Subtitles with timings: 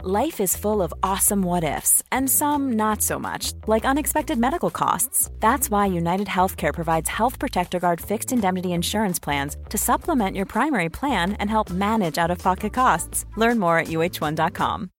[0.00, 4.70] Life is full of awesome what ifs and some not so much, like unexpected medical
[4.70, 5.30] costs.
[5.38, 10.46] That's why United Healthcare provides Health Protector Guard fixed indemnity insurance plans to supplement your
[10.46, 13.26] primary plan and help manage out-of-pocket costs.
[13.36, 14.90] Learn more at uh1.com.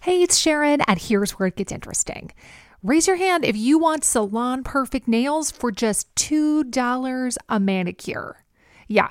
[0.00, 2.30] Hey, it's Sharon, and here's where it gets interesting.
[2.82, 8.44] Raise your hand if you want salon perfect nails for just $2 a manicure.
[8.86, 9.10] Yeah,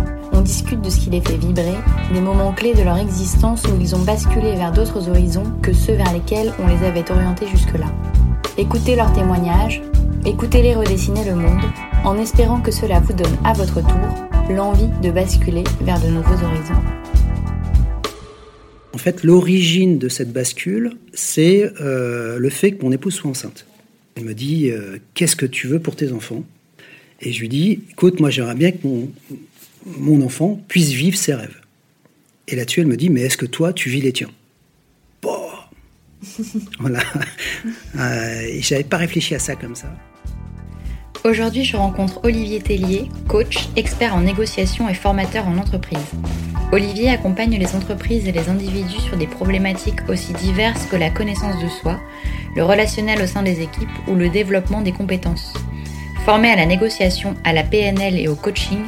[0.43, 1.75] Discute de ce qui les fait vibrer,
[2.11, 5.93] des moments clés de leur existence où ils ont basculé vers d'autres horizons que ceux
[5.93, 7.85] vers lesquels on les avait orientés jusque-là.
[8.57, 9.83] Écoutez leurs témoignages,
[10.25, 11.61] écoutez-les redessiner le monde,
[12.03, 16.43] en espérant que cela vous donne à votre tour l'envie de basculer vers de nouveaux
[16.43, 16.81] horizons.
[18.93, 23.67] En fait, l'origine de cette bascule, c'est euh, le fait que mon épouse soit enceinte.
[24.15, 26.43] Elle me dit euh, Qu'est-ce que tu veux pour tes enfants?
[27.21, 29.09] Et je lui dis Écoute, moi j'aimerais bien que mon,
[29.85, 31.59] mon enfant puisse vivre ses rêves.
[32.47, 34.31] Et là-dessus, elle me dit Mais est-ce que toi, tu vis les tiens?
[35.21, 35.37] Bon
[36.79, 37.01] Voilà.
[37.97, 39.87] Euh, j'avais pas réfléchi à ça comme ça.
[41.23, 45.99] Aujourd'hui, je rencontre Olivier Tellier, coach, expert en négociation et formateur en entreprise.
[46.71, 51.61] Olivier accompagne les entreprises et les individus sur des problématiques aussi diverses que la connaissance
[51.61, 51.99] de soi,
[52.55, 55.53] le relationnel au sein des équipes ou le développement des compétences.
[56.25, 58.79] Formé à la négociation, à la PNL et au coaching,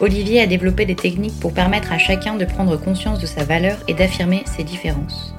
[0.00, 3.78] Olivier a développé des techniques pour permettre à chacun de prendre conscience de sa valeur
[3.86, 5.34] et d'affirmer ses différences.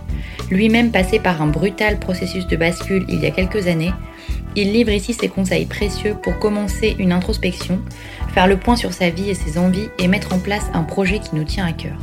[0.49, 3.91] Lui-même passé par un brutal processus de bascule il y a quelques années,
[4.55, 7.81] il livre ici ses conseils précieux pour commencer une introspection,
[8.33, 11.19] faire le point sur sa vie et ses envies et mettre en place un projet
[11.19, 11.97] qui nous tient à cœur.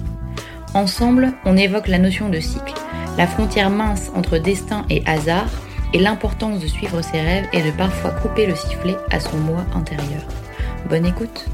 [0.74, 2.74] Ensemble, on évoque la notion de cycle,
[3.16, 5.48] la frontière mince entre destin et hasard,
[5.94, 9.64] et l'importance de suivre ses rêves et de parfois couper le sifflet à son moi
[9.74, 10.22] intérieur.
[10.88, 11.46] Bonne écoute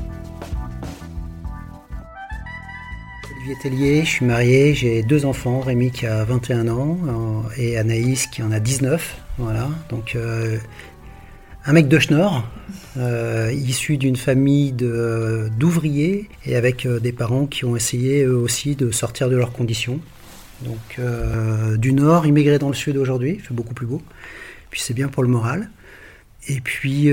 [3.51, 8.43] Je suis marié, j'ai deux enfants, Rémi qui a 21 ans euh, et Anaïs qui
[8.43, 9.17] en a 19.
[9.39, 10.59] Voilà, donc euh,
[11.65, 12.47] un mec de Schnorr,
[12.99, 19.31] euh, issu d'une famille d'ouvriers et avec des parents qui ont essayé aussi de sortir
[19.31, 19.99] de leurs conditions.
[20.63, 21.01] Donc
[21.79, 24.03] du nord, immigré dans le sud aujourd'hui, il fait beaucoup plus beau.
[24.69, 25.71] Puis c'est bien pour le moral.
[26.49, 27.11] Et puis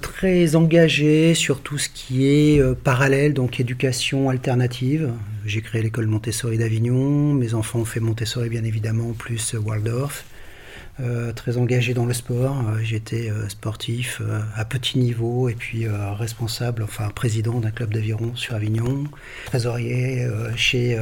[0.00, 5.10] très engagé sur tout ce qui est parallèle, donc éducation alternative.
[5.44, 10.24] J'ai créé l'école Montessori d'Avignon, mes enfants ont fait Montessori bien évidemment, plus Waldorf.
[10.98, 12.56] Euh, très engagé dans le sport.
[12.56, 14.22] Euh, j'étais euh, sportif
[14.56, 19.04] à petit niveau et puis responsable, enfin président d'un club d'aviron sur Avignon,
[19.44, 20.26] trésorier
[20.56, 20.98] chez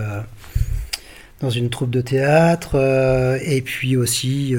[1.40, 2.76] dans une troupe de théâtre
[3.44, 4.54] et puis aussi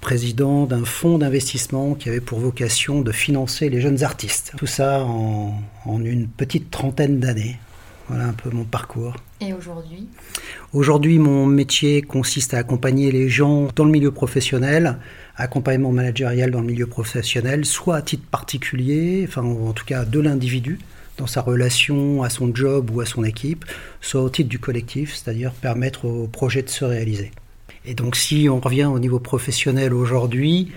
[0.00, 4.52] président d'un fonds d'investissement qui avait pour vocation de financer les jeunes artistes.
[4.56, 7.58] Tout ça en une petite trentaine d'années.
[8.08, 9.14] Voilà un peu mon parcours.
[9.40, 10.08] Et aujourd'hui?
[10.72, 14.96] Aujourd'hui, mon métier consiste à accompagner les gens dans le milieu professionnel,
[15.36, 20.20] accompagnement managérial dans le milieu professionnel, soit à titre particulier, enfin en tout cas de
[20.20, 20.78] l'individu,
[21.18, 23.66] dans sa relation à son job ou à son équipe,
[24.00, 27.30] soit au titre du collectif, c'est-à-dire permettre au projet de se réaliser.
[27.84, 30.72] Et donc si on revient au niveau professionnel aujourd'hui,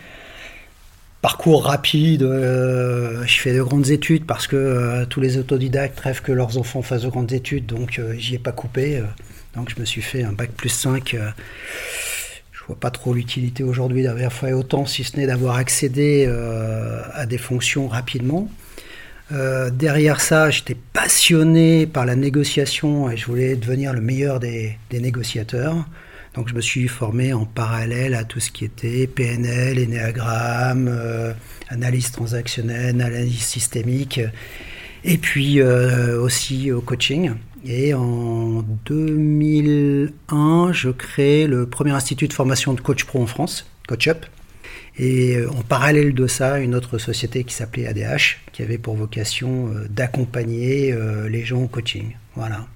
[1.22, 2.24] parcours rapide.
[2.24, 6.58] Euh, je fais de grandes études parce que euh, tous les autodidactes rêvent que leurs
[6.58, 9.02] enfants fassent de grandes études, donc euh, j'y ai pas coupé.
[9.56, 11.16] donc je me suis fait un bac plus 5.
[12.52, 17.02] je vois pas trop l'utilité aujourd'hui d'avoir fait autant, si ce n'est d'avoir accédé euh,
[17.14, 18.50] à des fonctions rapidement.
[19.34, 24.78] Euh, derrière ça, j'étais passionné par la négociation et je voulais devenir le meilleur des,
[24.92, 25.86] négociateurs.
[26.34, 31.34] Donc je me suis formé en parallèle à tout ce qui était PNL, Enneagramme, euh,
[31.70, 34.22] analyse transactionnelle, analyse systémique,
[35.04, 37.32] et puis aussi au coaching.
[37.66, 43.68] Et en 2001, je crée le premier institut de formation de coach pro en France,
[43.88, 44.26] CoachUp.
[44.98, 48.96] Et euh, en parallèle de ça, une autre société qui s'appelait ADH, qui avait pour
[48.96, 52.16] vocation euh, d'accompagner euh, les gens au coaching.
[52.36, 52.68] Voilà.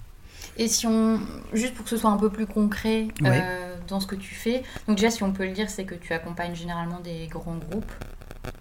[0.57, 1.19] Et si on,
[1.53, 3.07] juste pour que ce soit un peu plus concret
[3.87, 6.13] dans ce que tu fais, donc déjà si on peut le dire, c'est que tu
[6.13, 7.91] accompagnes généralement des grands groupes.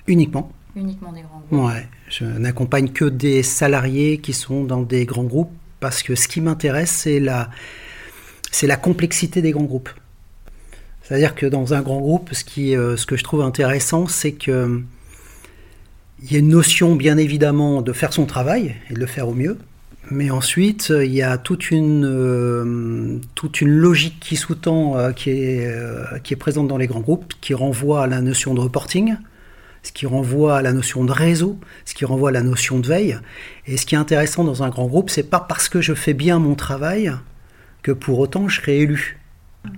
[0.06, 0.50] Uniquement.
[0.76, 1.66] Uniquement des grands groupes.
[1.66, 6.28] Ouais, je n'accompagne que des salariés qui sont dans des grands groupes parce que ce
[6.28, 7.50] qui m'intéresse, c'est la,
[8.50, 9.90] c'est la complexité des grands groupes.
[11.02, 14.32] C'est-à-dire que dans un grand groupe, ce, qui, euh, ce que je trouve intéressant, c'est
[14.32, 14.82] que
[16.22, 19.28] il y a une notion, bien évidemment, de faire son travail et de le faire
[19.28, 19.58] au mieux.
[20.10, 25.30] Mais ensuite, il y a toute une, euh, toute une logique qui sous-tend, euh, qui,
[25.30, 29.16] est, qui est présente dans les grands groupes, qui renvoie à la notion de reporting,
[29.84, 32.86] ce qui renvoie à la notion de réseau, ce qui renvoie à la notion de
[32.86, 33.18] veille.
[33.66, 36.14] Et ce qui est intéressant dans un grand groupe, c'est pas parce que je fais
[36.14, 37.12] bien mon travail
[37.82, 39.18] que pour autant je serai élu.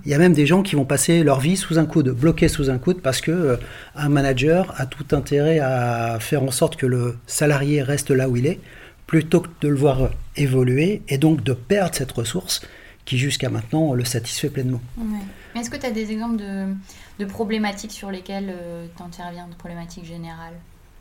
[0.05, 2.49] Il y a même des gens qui vont passer leur vie sous un coude, bloqués
[2.49, 3.57] sous un coude, parce que euh,
[3.95, 8.35] un manager a tout intérêt à faire en sorte que le salarié reste là où
[8.35, 8.59] il est,
[9.07, 12.61] plutôt que de le voir évoluer et donc de perdre cette ressource
[13.05, 14.81] qui jusqu'à maintenant le satisfait pleinement.
[15.55, 16.65] Est-ce que tu as des exemples de,
[17.19, 20.53] de problématiques sur lesquelles euh, tu interviens, de problématiques générales?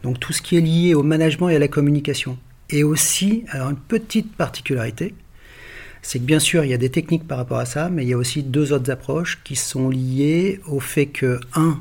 [0.05, 2.39] Donc tout ce qui est lié au management et à la communication.
[2.71, 5.15] Et aussi, alors une petite particularité,
[6.01, 8.09] c'est que bien sûr, il y a des techniques par rapport à ça, mais il
[8.09, 11.81] y a aussi deux autres approches qui sont liées au fait que, un,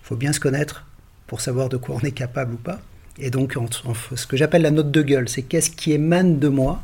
[0.00, 0.86] il faut bien se connaître
[1.26, 2.80] pour savoir de quoi on est capable ou pas.
[3.18, 3.56] Et donc,
[4.16, 6.82] ce que j'appelle la note de gueule, c'est qu'est-ce qui émane de moi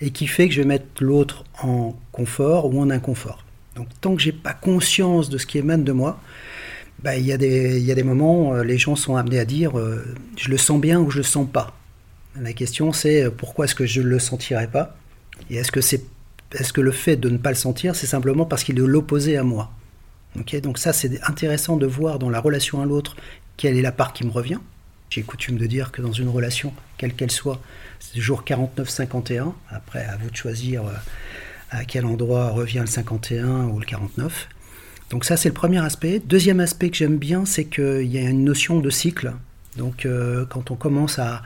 [0.00, 3.44] et qui fait que je vais mettre l'autre en confort ou en inconfort.
[3.76, 6.20] Donc tant que j'ai pas conscience de ce qui émane de moi,
[7.02, 9.44] bah, il y, a des, y a des moments, euh, les gens sont amenés à
[9.44, 10.02] dire euh,
[10.36, 11.76] je le sens bien ou je le sens pas.
[12.40, 14.96] La question c'est euh, pourquoi est-ce que je ne le sentirais pas
[15.50, 18.64] Et est-ce que, est-ce que le fait de ne pas le sentir, c'est simplement parce
[18.64, 19.70] qu'il est l'opposé à moi?
[20.62, 23.16] Donc ça c'est intéressant de voir dans la relation à l'autre
[23.56, 24.58] quelle est la part qui me revient.
[25.10, 27.60] J'ai coutume de dire que dans une relation, quelle qu'elle soit,
[28.00, 29.52] c'est jour 49-51.
[29.70, 30.82] Après, à vous de choisir
[31.70, 34.48] à quel endroit revient le 51 ou le 49.
[35.10, 36.20] Donc ça, c'est le premier aspect.
[36.24, 39.32] Deuxième aspect que j'aime bien, c'est qu'il y a une notion de cycle.
[39.76, 41.42] Donc euh, quand on commence à,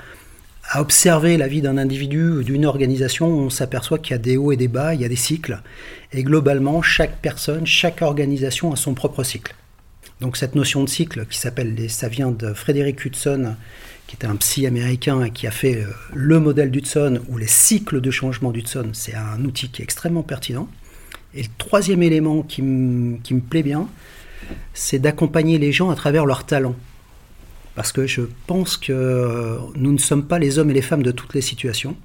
[0.76, 4.52] observer la vie d'un individu ou d'une organisation, on s'aperçoit qu'il y a des hauts
[4.52, 5.60] et des bas, il y a des cycles.
[6.12, 9.52] Et globalement, chaque personne, chaque organisation a son propre cycle.
[10.20, 13.56] Donc cette notion de cycle, qui s'appelle, ça vient de Frédéric Hudson,
[14.06, 17.46] qui était un psy américain et qui a fait euh, le modèle d'Hudson ou les
[17.46, 18.90] cycles de changement d'Hudson.
[18.92, 20.68] C'est un outil qui est extrêmement pertinent.
[21.32, 23.88] Et le troisième élément qui, me plaît bien,
[24.74, 26.74] c'est d'accompagner les gens à travers leurs talents.
[27.76, 31.04] Parce que je pense que euh, nous ne sommes pas les hommes et les femmes
[31.04, 31.96] de toutes les situations.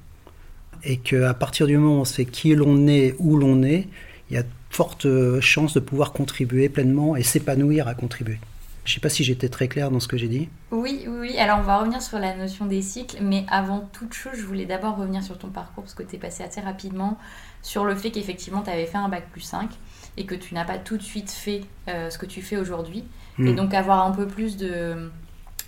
[0.83, 3.87] Et qu'à partir du moment où on sait qui l'on est, où l'on est,
[4.29, 4.43] il y a
[4.75, 8.39] de fortes chances de pouvoir contribuer pleinement et s'épanouir à contribuer.
[8.83, 10.49] Je ne sais pas si j'étais très clair dans ce que j'ai dit.
[10.69, 14.33] Oui, oui, Alors on va revenir sur la notion des cycles, mais avant toute chose,
[14.35, 17.17] je voulais d'abord revenir sur ton parcours parce que tu es passé assez rapidement
[17.63, 19.71] sur le fait qu'effectivement tu avais fait un bac plus 5
[20.17, 23.05] et que tu n'as pas tout de suite fait euh, ce que tu fais aujourd'hui.
[23.39, 23.55] Et hmm.
[23.55, 25.09] donc avoir un peu plus de,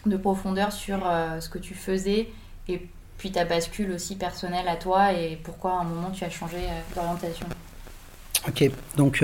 [0.06, 2.30] de profondeur sur euh, ce que tu faisais
[2.68, 2.88] et
[3.18, 6.58] puis ta bascule aussi personnelle à toi et pourquoi à un moment tu as changé
[6.58, 7.48] euh, d'orientation.
[8.48, 9.24] Ok, donc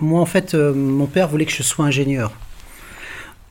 [0.00, 2.32] moi en fait, mon père voulait que je sois ingénieur.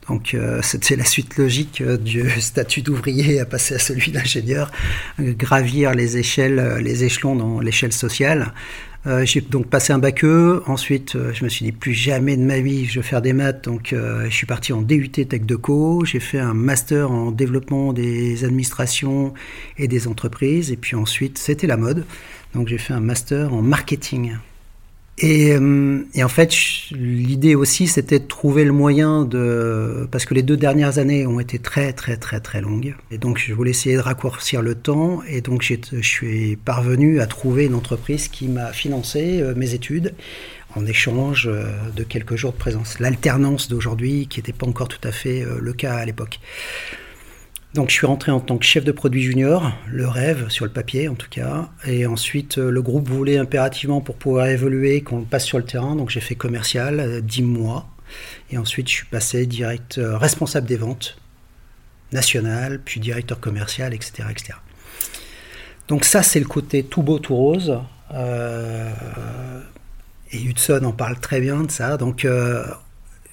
[0.10, 4.72] Donc euh, c'était la suite logique euh, du statut d'ouvrier à passer à celui d'ingénieur,
[5.20, 8.54] euh, gravir les échelles, les échelons dans l'échelle sociale.
[9.24, 10.62] j'ai donc passé un bac E.
[10.66, 13.64] Ensuite, je me suis dit plus jamais de ma vie je vais faire des maths.
[13.64, 16.04] Donc je suis parti en DUT Tech de Co.
[16.04, 19.34] J'ai fait un master en développement des administrations
[19.78, 20.72] et des entreprises.
[20.72, 22.06] Et puis ensuite, c'était la mode.
[22.54, 24.34] Donc j'ai fait un master en marketing.
[25.24, 26.54] Euh, et, en fait,
[26.92, 30.08] l'idée aussi, c'était de trouver le moyen de...
[30.12, 32.96] Parce que les deux dernières années ont été très, très, très, très longues.
[33.10, 35.22] Et donc, je voulais essayer de raccourcir le temps.
[35.28, 40.14] Et donc, je suis parvenu à trouver une entreprise qui m'a financé euh, mes études
[40.76, 43.00] en échange euh, de quelques jours de présence.
[43.00, 46.40] L'alternance d'aujourd'hui, qui n'était pas encore tout à fait le cas à l'époque.
[47.74, 50.72] Donc je suis rentré en tant que chef de produit junior, le rêve sur le
[50.72, 51.70] papier en tout cas.
[51.86, 55.96] Et ensuite le groupe voulait impérativement pour pouvoir évoluer qu'on passe sur le terrain.
[55.96, 57.88] Donc j'ai fait commercial 10 mois.
[58.52, 61.18] Et ensuite je suis passé direct responsable des ventes
[62.12, 64.30] national, puis directeur commercial, etc.
[64.32, 64.54] etc.
[65.88, 67.80] Donc ça c'est le côté tout beau, tout rose.
[68.14, 68.92] Euh,
[70.32, 71.98] et Hudson en parle très bien de ça.
[71.98, 72.66] Donc euh,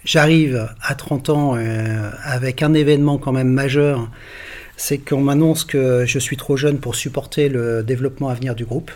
[0.04, 4.11] j'arrive à 30 ans euh, avec un événement quand même majeur,
[4.76, 8.64] c'est qu'on m'annonce que je suis trop jeune pour supporter le développement à venir du
[8.64, 8.90] groupe.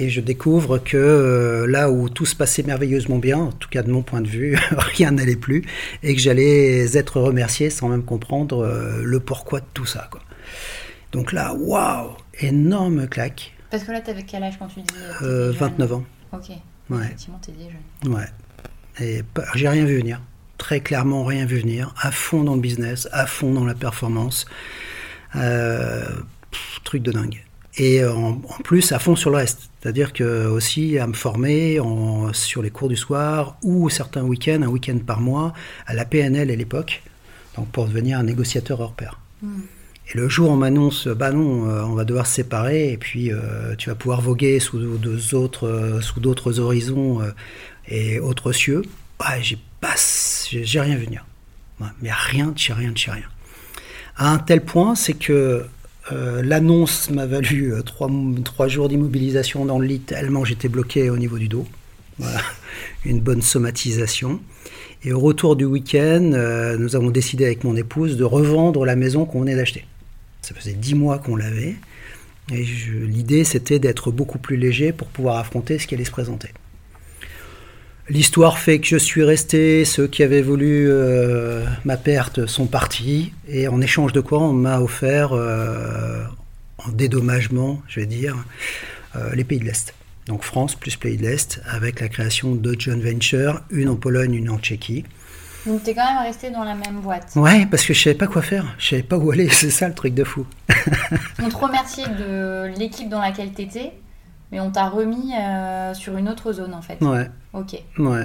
[0.00, 3.90] Et je découvre que là où tout se passait merveilleusement bien, en tout cas de
[3.90, 5.64] mon point de vue, rien n'allait plus,
[6.04, 8.64] et que j'allais être remercié sans même comprendre
[9.02, 10.08] le pourquoi de tout ça.
[10.12, 10.20] Quoi.
[11.10, 13.54] Donc là, waouh, énorme claque.
[13.70, 16.04] Parce que là, tu avais quel âge quand tu dis 29 ans.
[16.32, 16.50] Ok.
[16.90, 17.04] Ouais.
[17.04, 18.14] Effectivement, t'es déjà jeune.
[18.14, 18.26] Ouais.
[19.00, 19.22] Et
[19.54, 20.20] j'ai rien vu venir.
[20.56, 21.94] Très clairement, rien vu venir.
[22.00, 24.46] À fond dans le business, à fond dans la performance.
[25.36, 26.04] Euh,
[26.84, 27.44] truc de dingue.
[27.76, 29.70] Et en, plus, à fond sur le reste.
[29.80, 31.78] C'est-à-dire que aussi à me former
[32.32, 35.52] sur les cours du soir ou certains week-ends, un week-end par mois,
[35.86, 37.02] à la PNL à l'époque,
[37.56, 39.20] donc pour devenir un négociateur hors pair.
[39.42, 39.60] Hmm.
[40.10, 42.96] Et le jour où on m'annonce, bah non, euh, on va devoir se séparer, et
[42.96, 44.80] puis euh, tu vas pouvoir voguer sous
[45.20, 47.30] sous d'autres horizons euh,
[47.88, 48.82] et autres cieux,
[49.18, 49.94] bah, j'ai pas,
[50.50, 51.26] j'ai rien vu venir.
[52.00, 53.28] Mais rien de chez rien de chez rien.
[54.16, 55.64] À un tel point, c'est que
[56.10, 58.10] l'annonce m'a valu trois,
[58.44, 61.68] trois jours d'immobilisation dans le lit tellement j'étais bloqué au niveau du dos.
[62.18, 62.40] Voilà,
[63.04, 64.40] une bonne somatisation.
[65.04, 69.24] Et au retour du week-end, nous avons décidé avec mon épouse de revendre la maison
[69.26, 69.84] qu'on venait d'acheter.
[70.42, 71.76] Ça faisait dix mois qu'on l'avait.
[72.52, 76.48] Et l'idée, c'était d'être beaucoup plus léger pour pouvoir affronter ce qui allait se présenter.
[78.10, 83.34] L'histoire fait que je suis resté, ceux qui avaient voulu euh, ma perte sont partis,
[83.46, 86.24] et en échange de quoi on m'a offert, euh,
[86.78, 88.34] en dédommagement, je vais dire,
[89.14, 89.92] euh, les pays de l'Est.
[90.26, 94.34] Donc France plus pays de l'Est, avec la création de joint ventures, une en Pologne,
[94.34, 95.04] une en Tchéquie.
[95.68, 97.32] Donc tu es quand même resté dans la même boîte.
[97.36, 99.86] Ouais, parce que je savais pas quoi faire, je savais pas où aller, c'est ça
[99.86, 100.46] le truc de fou.
[101.42, 103.92] on te remercie de l'équipe dans laquelle tu étais,
[104.50, 106.98] mais on t'a remis euh, sur une autre zone en fait.
[107.02, 107.28] Ouais.
[107.52, 107.82] Ok.
[107.98, 108.24] Ouais.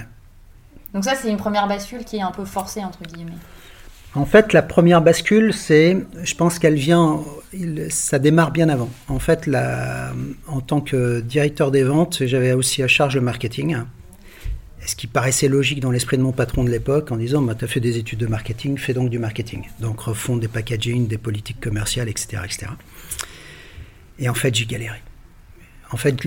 [0.93, 3.33] Donc ça c'est une première bascule qui est un peu forcée entre guillemets.
[4.15, 7.21] En fait, la première bascule, c'est, je pense qu'elle vient,
[7.89, 8.89] ça démarre bien avant.
[9.07, 10.11] En fait, la,
[10.47, 13.77] en tant que directeur des ventes, j'avais aussi à charge le marketing
[14.85, 17.65] ce qui paraissait logique dans l'esprit de mon patron de l'époque en disant bah, Tu
[17.65, 19.63] as fait des études de marketing, fais donc du marketing.
[19.79, 22.41] Donc refond des packaging, des politiques commerciales, etc.
[22.45, 22.67] etc.
[24.19, 24.97] Et en fait, j'ai galéré.
[25.91, 26.25] En fait,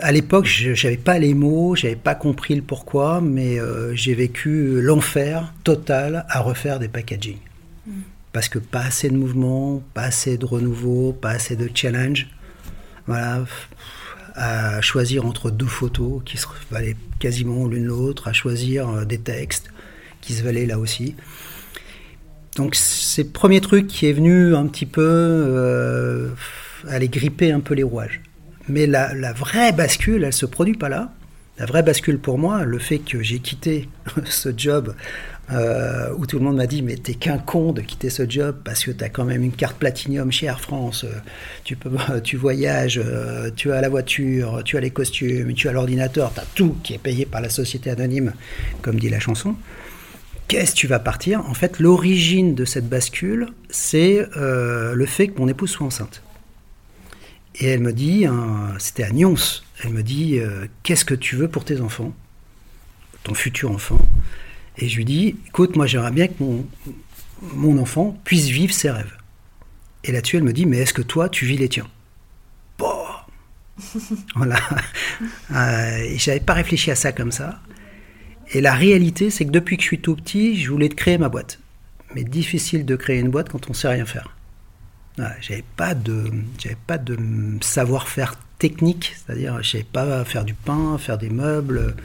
[0.00, 4.14] à l'époque, je n'avais pas les mots, j'avais pas compris le pourquoi, mais euh, j'ai
[4.14, 7.38] vécu l'enfer total à refaire des packaging.
[7.86, 7.92] Mm.
[8.32, 12.28] Parce que pas assez de mouvement, pas assez de renouveau, pas assez de challenge.
[13.06, 13.44] Voilà,
[14.36, 19.18] à choisir entre deux photos qui se valaient quasiment l'une l'autre, à choisir euh, des
[19.18, 19.70] textes
[20.20, 21.14] qui se valaient là aussi.
[22.54, 26.30] Donc c'est le premier truc qui est venu un petit peu euh,
[26.88, 28.20] aller gripper un peu les rouages.
[28.68, 31.12] Mais la, la vraie bascule, elle se produit pas là.
[31.58, 33.88] La vraie bascule pour moi, le fait que j'ai quitté
[34.24, 34.94] ce job
[35.52, 38.56] euh, où tout le monde m'a dit mais t'es qu'un con de quitter ce job
[38.64, 41.12] parce que t'as quand même une carte platinium chez Air France, euh,
[41.62, 41.90] tu, peux,
[42.24, 46.44] tu voyages, euh, tu as la voiture, tu as les costumes, tu as l'ordinateur, t'as
[46.54, 48.32] tout qui est payé par la société anonyme,
[48.82, 49.54] comme dit la chanson.
[50.48, 51.40] Qu'est-ce que tu vas partir?
[51.48, 56.22] En fait, l'origine de cette bascule, c'est le fait que mon épouse soit enceinte.
[57.56, 58.26] Et elle me dit,
[58.78, 59.34] c'était à Nyons,
[59.82, 60.38] elle me dit,
[60.84, 62.12] qu'est-ce que tu veux pour tes enfants,
[63.24, 63.98] ton futur enfant?
[64.78, 66.34] Et je lui dis, écoute, moi j'aimerais bien que
[67.54, 69.16] mon, enfant puisse vivre ses rêves.
[70.04, 71.88] Et là-dessus, elle me dit, mais est-ce que toi, tu vis les tiens?
[72.78, 72.94] Bon
[74.34, 74.58] Voilà.
[75.54, 77.60] Euh, j'avais pas réfléchi à ça comme ça.
[78.52, 81.28] Et la réalité, c'est que depuis que je suis tout petit, je voulais créer ma
[81.28, 81.58] boîte.
[82.14, 84.36] Mais difficile de créer une boîte quand on sait rien faire.
[85.16, 87.16] Voilà, j'avais pas de, j'avais pas de
[87.60, 91.96] savoir-faire technique, c'est-à-dire je savais pas faire du pain, faire des meubles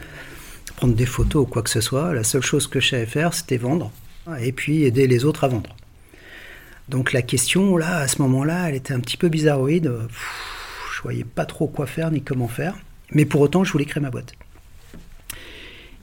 [0.82, 2.12] prendre des photos ou quoi que ce soit.
[2.12, 3.92] La seule chose que je savais faire, c'était vendre
[4.40, 5.76] et puis aider les autres à vendre.
[6.90, 9.92] Donc la question, là, à ce moment-là, elle était un petit peu bizarroïde.
[10.96, 12.76] je voyais pas trop quoi faire ni comment faire.
[13.12, 14.34] Mais pour autant, je voulais créer ma boîte.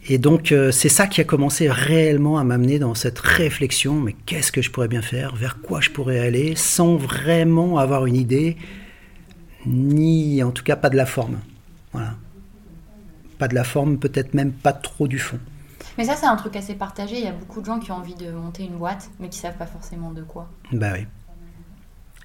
[0.09, 4.15] Et donc, euh, c'est ça qui a commencé réellement à m'amener dans cette réflexion, mais
[4.27, 8.17] qu'est-ce que je pourrais bien faire, vers quoi je pourrais aller, sans vraiment avoir une
[8.17, 8.57] idée,
[9.67, 11.41] ni en tout cas pas de la forme.
[11.93, 12.15] Voilà
[13.39, 15.39] pas de la forme, peut-être même pas trop du fond.
[15.97, 17.17] Mais ça, c'est un truc assez partagé.
[17.19, 19.39] Il y a beaucoup de gens qui ont envie de monter une boîte, mais qui
[19.39, 20.49] savent pas forcément de quoi.
[20.73, 21.07] Bah oui.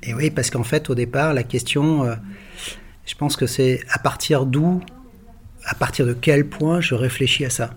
[0.03, 2.15] Et oui, parce qu'en fait, au départ, la question, euh,
[3.05, 4.81] je pense que c'est à partir d'où,
[5.65, 7.71] à partir de quel point je réfléchis à ça.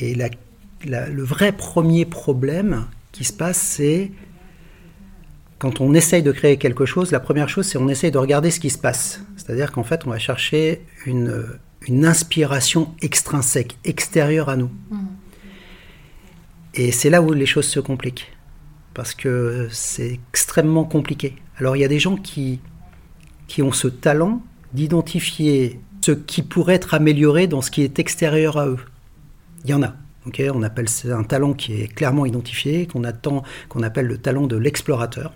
[0.00, 0.28] Et la-
[0.84, 4.10] la- le vrai premier problème qui se passe, c'est
[5.58, 8.50] quand on essaye de créer quelque chose, la première chose, c'est on essaye de regarder
[8.50, 9.20] ce qui se passe.
[9.36, 11.44] C'est-à-dire qu'en fait, on va chercher une,
[11.86, 14.70] une inspiration extrinsèque, extérieure à nous.
[16.74, 18.32] Et c'est là où les choses se compliquent.
[18.94, 21.36] Parce que c'est extrêmement compliqué.
[21.58, 22.60] Alors il y a des gens qui,
[23.48, 28.58] qui ont ce talent d'identifier ce qui pourrait être amélioré dans ce qui est extérieur
[28.58, 28.78] à eux.
[29.64, 29.94] Il y en a.
[30.26, 30.42] ok?
[30.52, 34.46] On appelle c'est un talent qui est clairement identifié, qu'on attend, qu'on appelle le talent
[34.46, 35.32] de l'explorateur.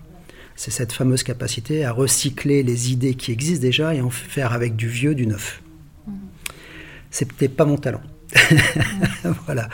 [0.55, 4.75] C'est cette fameuse capacité à recycler les idées qui existent déjà et en faire avec
[4.75, 5.61] du vieux, du neuf.
[7.11, 8.01] Peut-être pas mon talent.
[9.45, 9.69] voilà.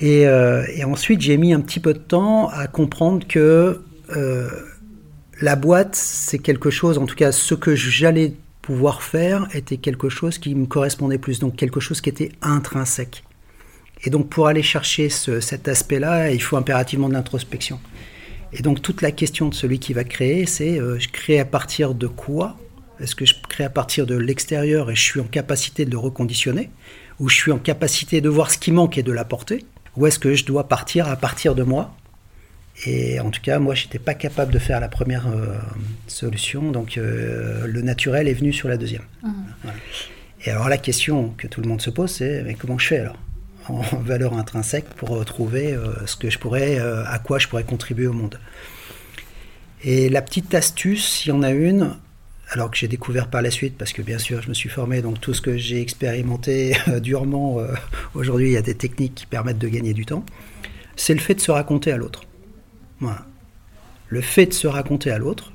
[0.00, 3.80] Et, euh, et ensuite, j'ai mis un petit peu de temps à comprendre que
[4.16, 4.48] euh,
[5.40, 10.08] la boîte, c'est quelque chose, en tout cas, ce que j'allais pouvoir faire était quelque
[10.08, 13.24] chose qui me correspondait plus, donc quelque chose qui était intrinsèque.
[14.04, 17.80] Et donc, pour aller chercher ce- cet aspect-là, il faut impérativement de l'introspection.
[18.52, 21.44] Et donc, toute la question de celui qui va créer, c'est euh, je crée à
[21.44, 22.56] partir de quoi
[23.00, 25.98] Est-ce que je crée à partir de l'extérieur et je suis en capacité de le
[25.98, 26.70] reconditionner
[27.20, 29.64] Ou je suis en capacité de voir ce qui manque et de l'apporter?
[29.96, 31.94] Ou est-ce que je dois partir à partir de moi?
[32.86, 35.58] Et en tout cas, moi, je n'étais pas capable de faire la première euh,
[36.06, 39.02] solution, donc euh, le naturel est venu sur la deuxième.
[39.62, 39.78] Voilà.
[40.44, 42.98] Et alors la question que tout le monde se pose, c'est mais comment je fais
[42.98, 43.18] alors?
[43.68, 48.06] En valeur intrinsèque pour retrouver euh, ce que je pourrais, à quoi je pourrais contribuer
[48.06, 48.38] au monde.
[49.82, 51.96] Et la petite astuce, s'il y en a une,
[52.50, 55.02] alors que j'ai découvert par la suite, parce que bien sûr je me suis formé,
[55.02, 57.74] donc tout ce que j'ai expérimenté euh, durement, euh,
[58.14, 60.24] aujourd'hui il y a des techniques qui permettent de gagner du temps,
[60.96, 62.22] c'est le fait de se raconter à l'autre.
[64.08, 65.52] Le fait de se raconter à l'autre,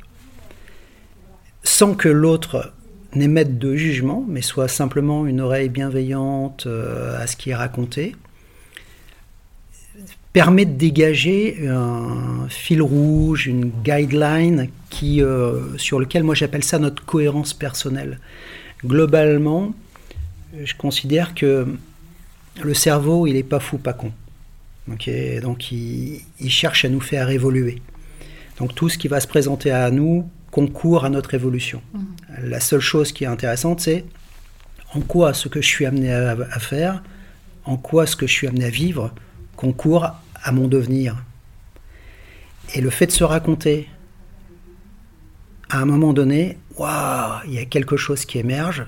[1.63, 2.73] sans que l'autre
[3.15, 8.15] n'émette de jugement, mais soit simplement une oreille bienveillante euh, à ce qui est raconté,
[10.33, 16.79] permet de dégager un fil rouge, une guideline qui, euh, sur lequel moi j'appelle ça
[16.79, 18.19] notre cohérence personnelle.
[18.83, 19.73] Globalement,
[20.61, 21.67] je considère que
[22.61, 24.11] le cerveau, il n'est pas fou, pas con.
[24.87, 27.81] Donc il, il cherche à nous faire évoluer.
[28.57, 31.81] Donc tout ce qui va se présenter à nous concourt à notre évolution.
[32.41, 34.03] La seule chose qui est intéressante, c'est
[34.93, 37.03] en quoi ce que je suis amené à, à faire,
[37.65, 39.13] en quoi ce que je suis amené à vivre
[39.55, 40.11] concourt
[40.43, 41.23] à mon devenir.
[42.75, 43.89] Et le fait de se raconter,
[45.69, 48.85] à un moment donné, waouh, il y a quelque chose qui émerge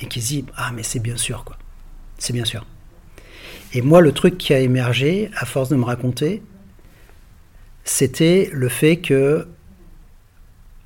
[0.00, 1.58] et qui se dit ah mais c'est bien sûr quoi,
[2.18, 2.64] c'est bien sûr.
[3.74, 6.42] Et moi le truc qui a émergé à force de me raconter,
[7.84, 9.46] c'était le fait que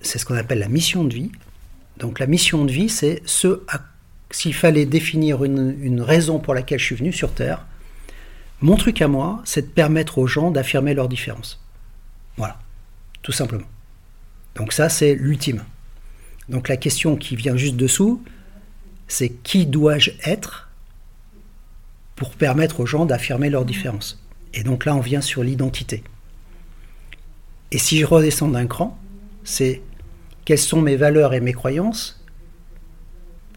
[0.02, 1.32] c'est ce qu'on appelle la mission de vie.
[1.98, 3.62] Donc la mission de vie, c'est ce
[4.30, 7.64] s'il fallait définir une, une raison pour laquelle je suis venu sur Terre,
[8.60, 11.62] mon truc à moi, c'est de permettre aux gens d'affirmer leur différence.
[12.36, 12.58] Voilà,
[13.22, 13.66] tout simplement.
[14.54, 15.64] Donc ça, c'est l'ultime.
[16.48, 18.22] Donc la question qui vient juste dessous,
[19.08, 20.70] c'est qui dois-je être
[22.14, 24.22] pour permettre aux gens d'affirmer leur différence.
[24.54, 26.02] Et donc là, on vient sur l'identité.
[27.72, 28.98] Et si je redescends d'un cran,
[29.44, 29.82] c'est
[30.44, 32.24] quelles sont mes valeurs et mes croyances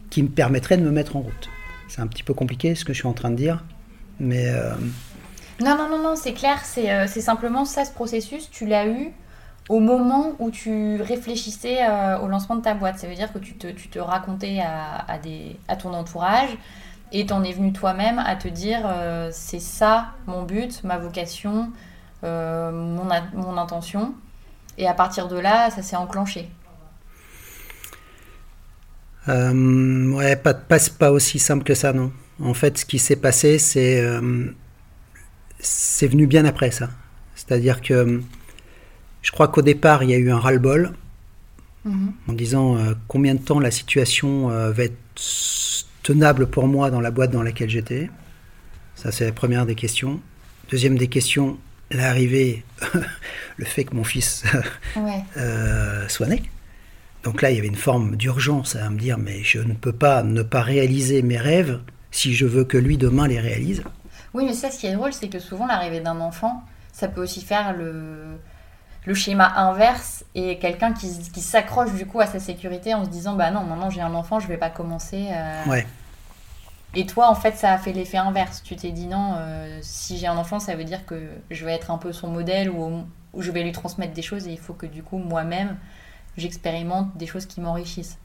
[0.09, 1.49] qui me permettraient de me mettre en route?
[1.87, 3.63] C'est un petit peu compliqué ce que je suis en train de dire,
[4.19, 4.73] mais euh,
[5.61, 8.87] Non, non, non, non, c'est clair, c'est euh, c'est simplement ça, ce processus, tu l'as
[8.87, 9.11] eu
[9.67, 12.97] au moment où tu réfléchissais euh, au lancement de ta boîte.
[12.99, 16.49] Ça veut dire que tu te, tu te racontais à, à des, à ton entourage
[17.11, 21.69] et t'en es venu toi-même à te dire euh, c'est ça mon but, ma vocation,
[22.23, 24.13] mon, mon intention.
[24.77, 26.49] Et à partir de là, ça s'est enclenché.
[29.27, 32.11] Ouais, pas, pas, pas aussi simple que ça, non.
[32.41, 34.45] En fait, ce qui s'est passé, c'est euh,
[35.59, 36.89] c'est venu bien après ça.
[37.35, 38.21] C'est-à-dire que
[39.21, 40.93] je crois qu'au départ, il y a eu un ras-le-bol
[42.27, 44.97] en disant euh, combien de temps la situation euh, va être
[46.03, 48.09] tenable pour moi dans la boîte dans laquelle j'étais.
[48.95, 50.19] Ça, c'est la première des questions.
[50.69, 51.57] Deuxième des questions,
[51.89, 52.63] l'arrivée,
[53.57, 54.43] le fait que mon fils
[54.95, 55.23] Ouais.
[55.37, 56.43] euh, soit né.
[57.23, 59.91] Donc là, il y avait une forme d'urgence à me dire, mais je ne peux
[59.93, 61.79] pas ne pas réaliser mes rêves
[62.11, 63.83] si je veux que lui demain les réalise.
[64.33, 67.21] Oui, mais ça, ce qui est drôle, c'est que souvent, l'arrivée d'un enfant, ça peut
[67.21, 68.37] aussi faire le,
[69.05, 73.09] le schéma inverse et quelqu'un qui, qui s'accroche du coup à sa sécurité en se
[73.09, 75.27] disant Bah non, maintenant j'ai un enfant, je vais pas commencer.
[75.31, 75.87] euh, Ouais.
[76.95, 78.63] Et toi, en fait, ça a fait l'effet inverse.
[78.63, 81.73] Tu t'es dit non, euh, si j'ai un enfant, ça veut dire que je vais
[81.73, 84.57] être un peu son modèle ou, ou je vais lui transmettre des choses et il
[84.59, 85.77] faut que du coup, moi-même,
[86.37, 88.17] j'expérimente des choses qui m'enrichissent.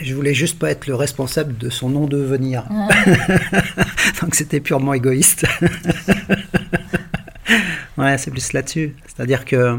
[0.00, 2.64] Je voulais juste pas être le responsable de son non-devenir.
[2.70, 2.88] Ah.
[4.22, 5.46] Donc c'était purement égoïste.
[7.98, 8.94] ouais, c'est plus là-dessus.
[9.06, 9.78] C'est-à-dire que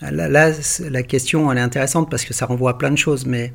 [0.00, 0.52] là, là,
[0.88, 3.52] la question, elle est intéressante parce que ça renvoie à plein de choses, mais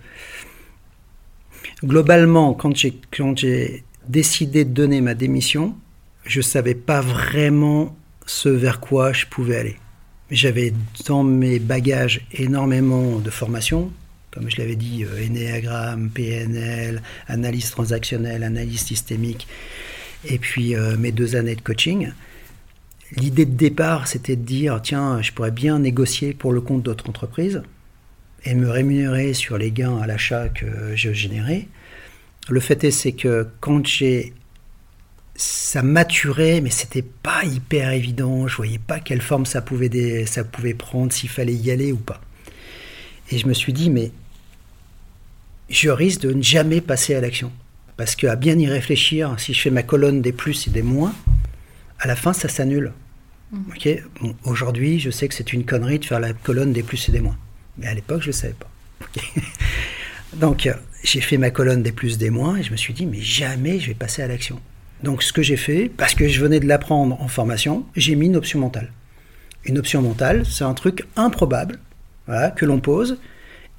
[1.84, 5.76] globalement, quand j'ai, quand j'ai décidé de donner ma démission,
[6.26, 9.78] je ne savais pas vraiment ce vers quoi je pouvais aller.
[10.32, 10.74] J'avais
[11.08, 13.92] dans mes bagages énormément de formation,
[14.36, 19.48] comme je l'avais dit, euh, Enneagram, PNL, analyse transactionnelle, analyse systémique,
[20.26, 22.12] et puis euh, mes deux années de coaching.
[23.16, 27.10] L'idée de départ, c'était de dire, tiens, je pourrais bien négocier pour le compte d'autres
[27.10, 27.64] entreprises
[28.44, 31.68] et me rémunérer sur les gains à l'achat que je générais.
[32.50, 34.34] Le fait est, c'est que quand j'ai
[35.36, 38.48] ça maturait, mais c'était pas hyper évident.
[38.48, 41.98] Je voyais pas quelle forme ça pouvait, ça pouvait prendre, s'il fallait y aller ou
[41.98, 42.22] pas.
[43.32, 44.12] Et je me suis dit, mais
[45.70, 47.52] je risque de ne jamais passer à l'action.
[47.98, 51.14] Parce qu'à bien y réfléchir, si je fais ma colonne des plus et des moins,
[52.00, 52.92] à la fin, ça s'annule.
[53.52, 54.32] Mmh.
[54.44, 57.22] Aujourd'hui, je sais que c'est une connerie de faire la colonne des plus et des
[57.22, 57.38] moins.
[57.78, 58.70] Mais à l'époque, je ne le savais pas.
[60.38, 60.70] Donc,
[61.04, 63.80] j'ai fait ma colonne des plus, des moins, et je me suis dit, mais jamais
[63.80, 64.60] je vais passer à l'action.
[65.04, 68.26] Donc, ce que j'ai fait, parce que je venais de l'apprendre en formation, j'ai mis
[68.26, 68.92] une option mentale.
[69.64, 71.80] Une option mentale, c'est un truc improbable
[72.28, 73.20] voilà, que l'on pose,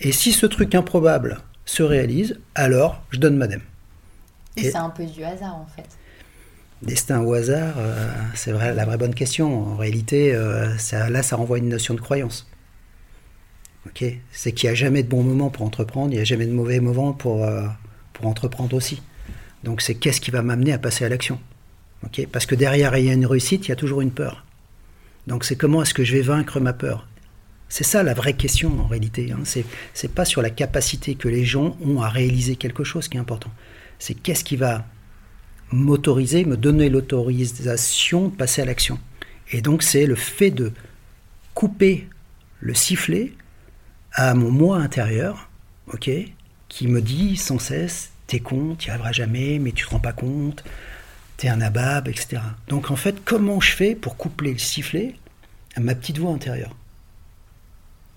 [0.00, 3.60] et si ce truc improbable se réalise, alors je donne madame.
[4.56, 5.86] Et, et c'est un peu du hasard, en fait.
[6.80, 9.72] Destin au hasard, euh, c'est vrai, la vraie bonne question.
[9.72, 12.48] En réalité, euh, ça, là, ça renvoie à une notion de croyance
[14.32, 16.52] c'est qu'il n'y a jamais de bon moment pour entreprendre, il n'y a jamais de
[16.52, 17.66] mauvais moment pour, euh,
[18.12, 19.02] pour entreprendre aussi.
[19.64, 21.38] Donc c'est qu'est-ce qui va m'amener à passer à l'action?
[22.30, 24.44] Parce que derrière il y a une réussite, il y a toujours une peur.
[25.26, 27.08] Donc c'est comment est-ce que je vais vaincre ma peur?
[27.68, 29.32] C'est ça la vraie question en réalité.
[29.32, 29.40] Hein.
[29.44, 33.16] C'est, c'est pas sur la capacité que les gens ont à réaliser quelque chose qui
[33.16, 33.50] est important.
[33.98, 34.84] C'est qu'est-ce qui va
[35.72, 38.98] m'autoriser, me donner l'autorisation de passer à l'action.
[39.50, 40.72] Et donc c'est le fait de
[41.54, 42.08] couper
[42.60, 43.32] le sifflet
[44.12, 45.48] à mon moi intérieur,
[45.92, 46.10] ok,
[46.68, 50.12] qui me dit sans cesse, t'es con, t'y arriveras jamais, mais tu te rends pas
[50.12, 50.64] compte,
[51.36, 52.38] t'es un abab, etc.
[52.68, 55.14] Donc en fait, comment je fais pour coupler le sifflet
[55.74, 56.74] à ma petite voix intérieure?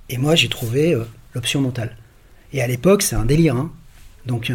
[0.10, 1.96] Et moi, j'ai trouvé euh, l'option mentale.
[2.54, 3.56] Et à l'époque, c'est un délire.
[3.56, 3.72] Hein.
[4.26, 4.52] Donc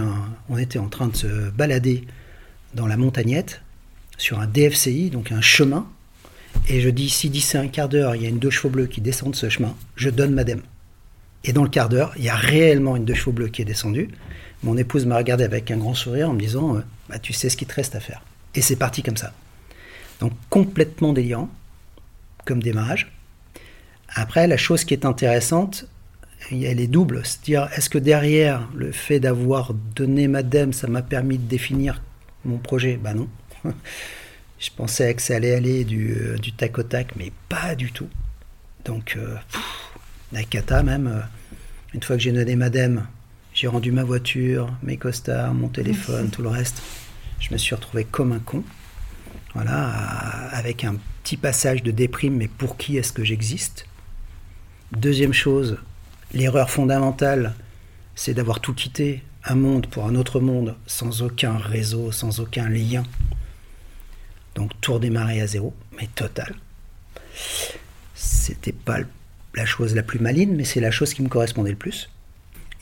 [0.49, 2.05] on était en train de se balader
[2.75, 3.63] dans la montagnette
[4.19, 5.89] sur un DFCI, donc un chemin.
[6.69, 8.87] Et je dis, si d'ici un quart d'heure, il y a une deux chevaux bleus
[8.87, 10.63] qui descendent de ce chemin, je donne madame.
[11.43, 13.67] Et dans le quart d'heure, il y a réellement une deux chevaux bleus qui est
[13.67, 14.09] descendue.
[14.63, 17.51] Mon épouse m'a regardé avec un grand sourire en me disant euh, bah, Tu sais
[17.51, 18.23] ce qu'il te reste à faire.
[18.55, 19.33] Et c'est parti comme ça.
[20.21, 21.51] Donc complètement délirant,
[22.45, 23.13] comme démarrage.
[24.15, 25.87] Après, la chose qui est intéressante,
[26.51, 27.23] elle est double.
[27.25, 32.03] C'est-à-dire, est-ce que derrière le fait d'avoir donné Madame, ça m'a permis de définir
[32.45, 32.97] mon projet?
[32.97, 33.29] Ben non.
[34.59, 37.93] Je pensais que ça allait aller du, euh, du tac au tac, mais pas du
[37.93, 38.09] tout.
[38.85, 39.37] Donc, euh,
[40.33, 41.07] la cata même.
[41.09, 41.21] Euh,
[41.93, 43.07] une fois que j'ai donné madame,
[43.53, 46.83] j'ai rendu ma voiture, mes costards, mon téléphone, tout le reste.
[47.41, 48.65] Je me suis retrouvé comme un con.
[49.55, 49.89] Voilà,
[50.51, 53.87] avec un petit passage de déprime, mais pour qui est-ce que j'existe?
[54.97, 55.79] Deuxième chose,
[56.33, 57.55] l'erreur fondamentale,
[58.15, 62.69] c'est d'avoir tout quitté, un monde pour un autre monde, sans aucun réseau, sans aucun
[62.69, 63.03] lien.
[64.55, 66.55] Donc tout redémarrer à zéro, mais total.
[68.15, 68.99] C'était pas
[69.55, 72.09] la chose la plus maligne, mais c'est la chose qui me correspondait le plus.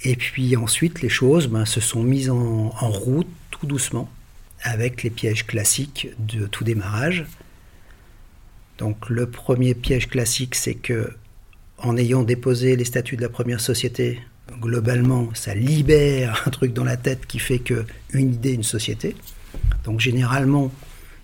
[0.05, 4.11] Et puis ensuite, les choses ben, se sont mises en, route tout doucement,
[4.62, 7.25] avec les pièges classiques de tout démarrage.
[8.77, 11.16] Donc le premier piège classique, c'est que
[11.83, 14.21] en ayant déposé les statuts de la première société,
[14.61, 19.16] globalement, ça libère un truc dans la tête qui fait que une idée, une société.
[19.85, 20.73] Donc généralement,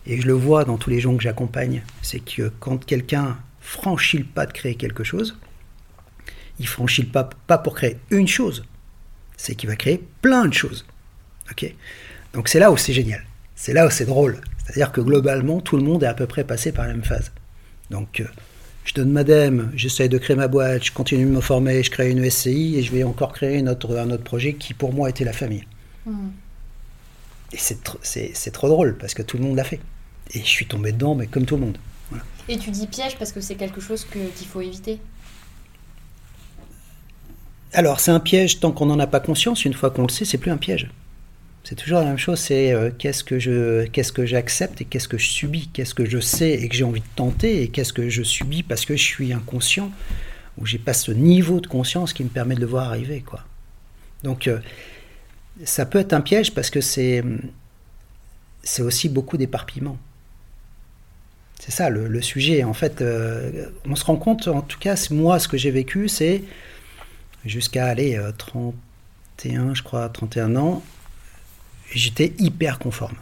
[0.06, 4.18] et je le vois dans tous les gens que j'accompagne, c'est que quand quelqu'un franchit
[4.18, 5.38] le pas de créer quelque chose,
[6.58, 8.64] il franchit le pas pas pour créer une chose,
[9.36, 10.86] c'est qu'il va créer plein de choses.
[11.50, 11.72] Ok?
[12.32, 14.40] Donc c'est là où c'est génial, c'est là où c'est drôle.
[14.64, 17.32] C'est-à-dire que globalement, tout le monde est à peu près passé par la même phase.
[17.90, 18.26] Donc euh,
[18.88, 21.90] je donne ma dème, j'essaie de créer ma boîte, je continue de me former, je
[21.90, 25.26] crée une SCI et je vais encore créer un autre projet qui pour moi était
[25.26, 25.64] la famille.
[26.06, 26.28] Hmm.
[27.52, 29.80] Et c'est trop drôle parce que tout le monde l'a fait.
[30.32, 31.78] Et je suis tombé dedans, mais comme tout le monde.
[32.48, 34.98] Et tu dis piège parce que c'est quelque chose qu'il faut éviter
[37.74, 39.66] Alors, c'est un piège tant qu'on n'en a pas conscience.
[39.66, 40.88] Une fois qu'on le sait, c'est plus un piège.
[41.68, 45.06] C'est toujours la même chose, c'est euh, qu'est-ce que je, qu'est-ce que j'accepte et qu'est-ce
[45.06, 47.92] que je subis, qu'est-ce que je sais et que j'ai envie de tenter et qu'est-ce
[47.92, 49.92] que je subis parce que je suis inconscient
[50.56, 53.44] ou j'ai pas ce niveau de conscience qui me permet de le voir arriver, quoi.
[54.22, 54.60] Donc euh,
[55.62, 57.22] ça peut être un piège parce que c'est
[58.62, 59.98] c'est aussi beaucoup d'éparpillement.
[61.60, 62.64] C'est ça le, sujet.
[62.64, 66.08] En fait, euh, on se rend compte, en tout cas, moi, ce que j'ai vécu,
[66.08, 66.44] c'est
[67.44, 70.82] jusqu'à aller 31, je crois, 31 ans,
[71.92, 73.16] j'étais hyper conforme.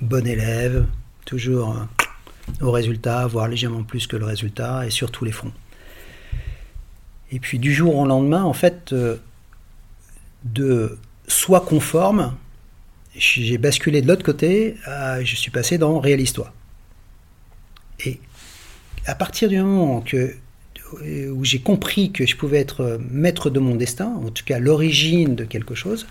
[0.00, 0.86] Bon élève,
[1.24, 5.52] toujours euh, au résultat, voire légèrement plus que le résultat, et sur tous les fronts.
[7.32, 9.16] Et puis du jour au lendemain, en fait, euh,
[10.44, 12.34] de soit conforme,
[13.16, 16.52] j'ai basculé de l'autre côté, je suis passé dans réalise-toi.
[18.04, 18.20] Et
[19.06, 20.04] à partir du moment
[20.92, 25.34] où j'ai compris que je pouvais être maître de mon destin, en tout cas l'origine
[25.34, 26.06] de quelque chose,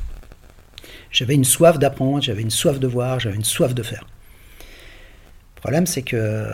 [1.15, 4.06] j'avais une soif d'apprendre, j'avais une soif de voir, j'avais une soif de faire.
[5.56, 6.45] Le problème, c'est que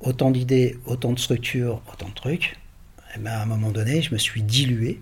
[0.00, 2.58] autant d'idées, autant de structures, autant de trucs,
[3.16, 5.00] eh ben, à un moment donné, je me suis dilué.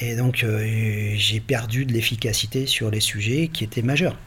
[0.00, 4.18] Et donc, euh, j'ai perdu de l'efficacité sur les sujets qui étaient majeurs.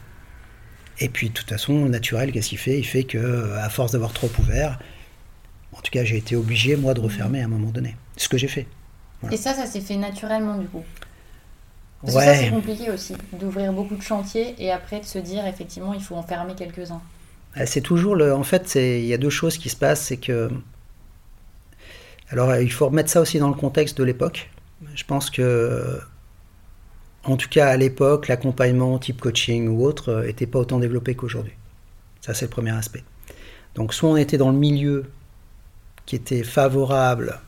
[0.98, 2.78] Et puis, de toute façon, naturel, qu'est-ce qu'il fait?
[2.78, 4.80] Il fait que, à force d'avoir trop ouvert,
[5.72, 7.94] en tout cas, j'ai été obligé, moi, de refermer à un moment donné.
[8.16, 8.66] Ce que j'ai fait.
[9.30, 10.82] Et ça, ça s'est fait naturellement, du coup?
[12.02, 15.46] Parce que ça, c'est compliqué aussi, d'ouvrir beaucoup de chantiers et après de se dire,
[15.46, 17.02] effectivement, il faut en fermer quelques-uns.
[17.54, 18.34] Ah, c'est toujours le.
[18.34, 20.02] En fait, il y a deux choses qui se passent.
[20.02, 20.50] C'est que.
[22.30, 24.50] Alors, il faut remettre ça aussi dans le contexte de l'époque.
[24.94, 26.00] Je pense que.
[27.24, 31.52] En tout cas, à l'époque, l'accompagnement type coaching ou autre n'était pas autant développé qu'aujourd'hui.
[32.22, 33.04] Ça, c'est le premier aspect.
[33.74, 35.04] Donc, soit on était dans le milieu
[36.06, 37.40] qui était favorable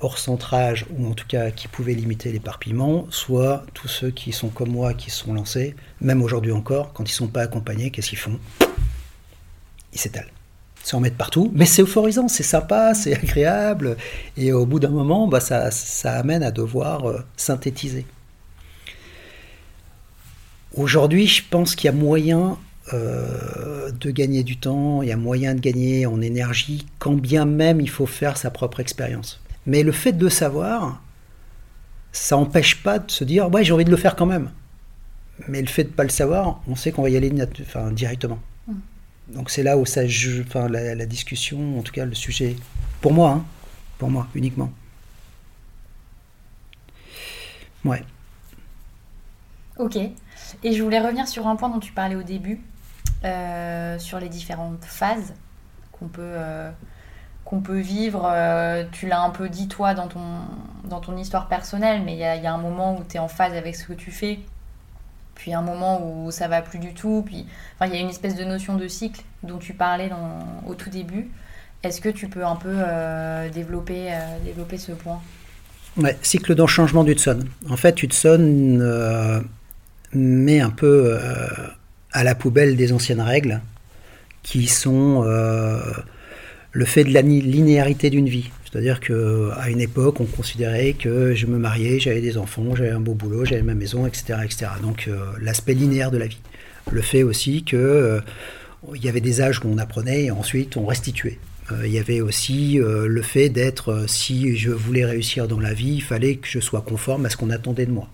[0.00, 4.48] hors centrage, ou en tout cas qui pouvaient limiter l'éparpillement, soit tous ceux qui sont
[4.48, 7.90] comme moi, qui se sont lancés, même aujourd'hui encore, quand ils ne sont pas accompagnés,
[7.90, 8.38] qu'est-ce qu'ils font?
[9.92, 10.30] Ils s'étalent.
[10.82, 13.96] S'en mettent partout, mais c'est euphorisant, c'est sympa, c'est agréable,
[14.36, 18.06] et au bout d'un moment, bah, ça, ça, amène à devoir euh, synthétiser.
[20.74, 22.58] Aujourd'hui, je pense qu'il y a moyen
[22.92, 27.46] euh, de gagner du temps, il y a moyen de gagner en énergie, quand bien
[27.46, 29.40] même il faut faire sa propre expérience.
[29.66, 31.02] Mais le fait de savoir,
[32.12, 34.50] ça n'empêche pas de se dire ouais j'ai envie de le faire quand même.
[35.48, 37.90] Mais le fait de ne pas le savoir, on sait qu'on va y aller enfin,
[37.92, 38.38] directement.
[38.66, 38.74] Mm.
[39.28, 42.56] Donc c'est là où ça joue, enfin, la, discussion, en tout cas le sujet,
[43.00, 43.44] pour moi, hein,
[43.98, 44.72] pour moi uniquement.
[47.84, 48.02] Ouais.
[49.78, 49.96] Ok.
[49.96, 52.60] Et je voulais revenir sur un point dont tu parlais au début,
[53.24, 55.34] euh, sur les différentes phases
[55.92, 56.70] qu'on peut, euh,
[57.46, 58.28] qu'on peut vivre.
[58.30, 60.20] Euh, tu l'as un peu dit toi dans ton,
[60.84, 63.54] dans ton histoire personnelle, mais il y a, un moment où tu es en phase
[63.54, 64.40] avec ce que tu fais,
[65.36, 67.46] puis un moment où ça va plus du tout, puis
[67.80, 70.10] il y a une espèce de notion de cycle dont tu parlais
[70.66, 71.30] au tout début.
[71.82, 75.20] Est-ce que tu peux un peu euh, développer, euh, développer ce point?
[76.22, 77.44] Cycle dans changement d'Hudson.
[77.70, 79.30] En fait, Hudson
[80.12, 81.18] met un peu
[82.12, 83.62] à la poubelle des anciennes règles
[84.42, 85.24] qui sont
[86.76, 88.50] le fait de la linéarité d'une vie.
[88.70, 93.00] C'est-à-dire qu'à une époque, on considérait que je me mariais, j'avais des enfants, j'avais un
[93.00, 94.40] beau boulot, j'avais ma maison, etc.
[94.44, 94.66] etc.
[94.82, 96.40] Donc euh, l'aspect linéaire de la vie.
[96.92, 98.20] Le fait aussi qu'il euh,
[98.94, 101.38] y avait des âges où on apprenait et ensuite on restituait.
[101.72, 105.94] Euh, il y avait aussi le fait d'être, si je voulais réussir dans la vie,
[105.94, 108.08] il fallait que je sois conforme à ce qu'on attendait de moi.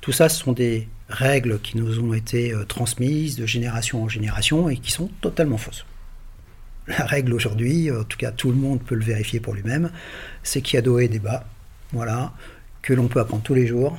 [0.00, 4.70] Tout ça, ce sont des règles qui nous ont été transmises de génération en génération
[4.70, 5.84] et qui sont totalement fausses.
[6.88, 9.90] La règle aujourd'hui, en tout cas tout le monde peut le vérifier pour lui-même,
[10.42, 11.44] c'est qu'il y a dos et des bas,
[11.92, 12.32] voilà,
[12.82, 13.98] que l'on peut apprendre tous les jours,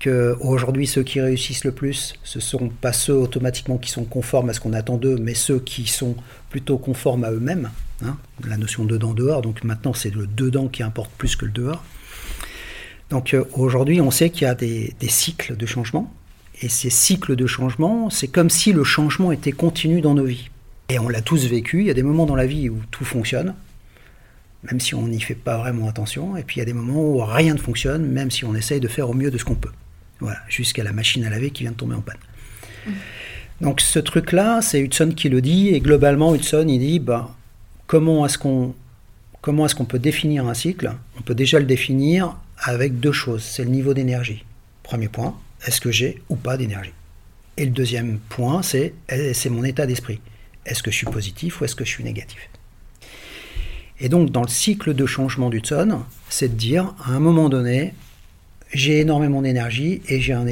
[0.00, 4.04] que aujourd'hui ceux qui réussissent le plus, ce ne sont pas ceux automatiquement qui sont
[4.04, 6.16] conformes à ce qu'on attend d'eux, mais ceux qui sont
[6.48, 7.70] plutôt conformes à eux-mêmes.
[8.02, 11.52] Hein, la notion de dedans-dehors, donc maintenant c'est le dedans qui importe plus que le
[11.52, 11.84] dehors.
[13.10, 16.12] Donc euh, aujourd'hui on sait qu'il y a des cycles de changement,
[16.62, 20.48] et ces cycles de changement, c'est comme si le changement était continu dans nos vies.
[20.94, 21.80] Et on l'a tous vécu.
[21.80, 23.56] Il y a des moments dans la vie où tout fonctionne,
[24.62, 26.36] même si on n'y fait pas vraiment attention.
[26.36, 28.78] Et puis il y a des moments où rien ne fonctionne, même si on essaye
[28.78, 29.72] de faire au mieux de ce qu'on peut.
[30.20, 32.20] Voilà, jusqu'à la machine à laver qui vient de tomber en panne.
[33.60, 35.70] Donc ce truc-là, c'est Hudson qui le dit.
[35.70, 37.34] Et globalement, Hudson, il dit, bah,
[37.88, 38.74] comment est-ce qu'on
[39.84, 40.92] peut définir un cycle?
[41.18, 43.42] On peut déjà le définir avec deux choses.
[43.42, 44.44] C'est le niveau d'énergie.
[44.84, 46.92] Premier point, est-ce que j'ai ou pas d'énergie?
[47.56, 48.94] Et le deuxième point, c'est
[49.50, 50.20] mon état d'esprit?
[50.66, 52.48] Est-ce que je suis positif ou est-ce que je suis négatif?
[54.00, 57.94] Et donc, dans le cycle de changement d'Hudson, c'est de dire, à un moment donné,
[58.72, 60.48] j'ai énormément d'énergie et j'ai un,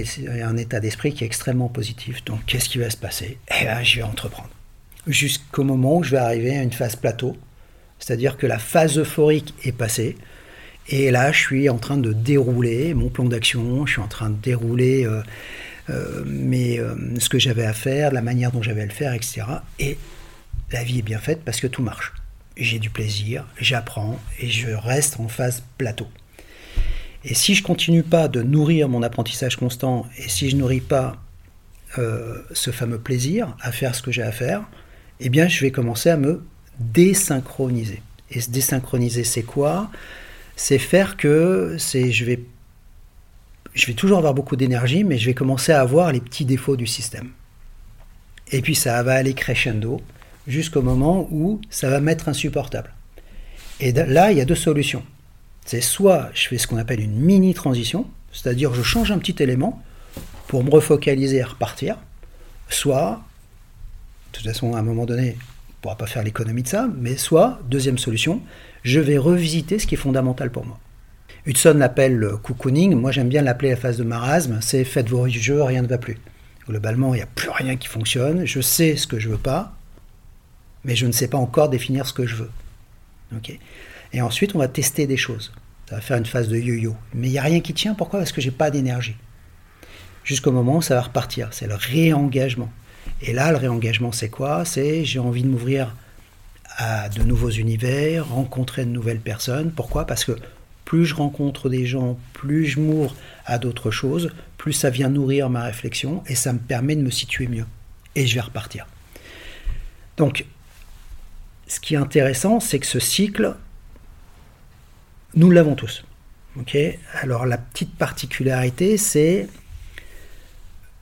[0.56, 2.24] état d'esprit qui est extrêmement positif.
[2.24, 3.38] Donc, qu'est-ce qui va se passer?
[3.50, 4.50] Eh bien, je vais entreprendre.
[5.08, 7.36] Jusqu'au moment où je vais arriver à une phase plateau,
[7.98, 10.16] c'est-à-dire que la phase euphorique est passée.
[10.88, 14.30] Et là, je suis en train de dérouler mon plan d'action, je suis en train
[14.30, 15.22] de dérouler euh,
[15.88, 19.42] mais, euh, ce que j'avais à faire, la manière dont j'avais à le faire, etc.
[19.78, 19.98] Et
[20.70, 22.12] la vie est bien faite parce que tout marche.
[22.56, 26.08] J'ai du plaisir, j'apprends et je reste en phase plateau.
[27.24, 31.16] Et si je continue pas de nourrir mon apprentissage constant et si je nourris pas
[31.94, 34.62] ce fameux plaisir à faire ce que j'ai à faire,
[35.20, 36.42] eh bien, je vais commencer à me
[36.78, 38.02] désynchroniser.
[38.30, 39.90] Et se désynchroniser, c'est quoi?
[40.56, 42.40] C'est faire que c'est, je vais,
[43.74, 46.76] je vais toujours avoir beaucoup d'énergie, mais je vais commencer à avoir les petits défauts
[46.76, 47.30] du système.
[48.50, 50.00] Et puis ça va aller crescendo
[50.46, 52.92] jusqu'au moment où ça va m'être insupportable.
[53.80, 55.02] Et là, il y a deux solutions.
[55.64, 59.42] C'est soit je fais ce qu'on appelle une mini transition, c'est-à-dire je change un petit
[59.42, 59.82] élément
[60.48, 61.96] pour me refocaliser et repartir,
[62.68, 63.22] soit,
[64.32, 67.16] de toute façon, à un moment donné, ne pourra pas faire l'économie de ça, mais
[67.16, 68.42] soit, deuxième solution,
[68.82, 70.78] je vais revisiter ce qui est fondamental pour moi.
[71.44, 75.28] Hudson l'appelle le cocooning, moi j'aime bien l'appeler la phase de marasme, c'est faites vos
[75.28, 76.18] jeux, rien ne va plus.
[76.68, 79.74] Globalement, il n'y a plus rien qui fonctionne, je sais ce que je veux pas,
[80.84, 82.50] mais je ne sais pas encore définir ce que je veux.
[83.36, 83.58] Ok
[84.12, 85.52] Et ensuite, on va tester des choses.
[85.88, 86.96] Ça va faire une phase de yo-yo.
[87.14, 88.20] Mais il n'y a rien qui tient, pourquoi?
[88.20, 89.16] Parce que j'ai pas d'énergie.
[90.24, 92.70] Jusqu'au moment où ça va repartir, c'est le réengagement.
[93.20, 94.64] Et là, le réengagement, c'est quoi?
[94.64, 95.96] C'est j'ai envie de m'ouvrir
[96.76, 99.72] à de nouveaux univers, rencontrer de nouvelles personnes.
[99.72, 100.06] Pourquoi?
[100.06, 100.36] Parce que
[100.92, 105.48] plus je rencontre des gens, plus je m'ouvre à d'autres choses, plus ça vient nourrir
[105.48, 107.64] ma réflexion et ça me permet de me situer mieux.
[108.14, 108.86] Et je vais repartir.
[110.18, 110.44] Donc,
[111.66, 113.54] ce qui est intéressant, c'est que ce cycle,
[115.34, 116.04] nous l'avons tous.
[116.56, 116.76] Ok?
[117.22, 119.48] Alors, la petite particularité, c'est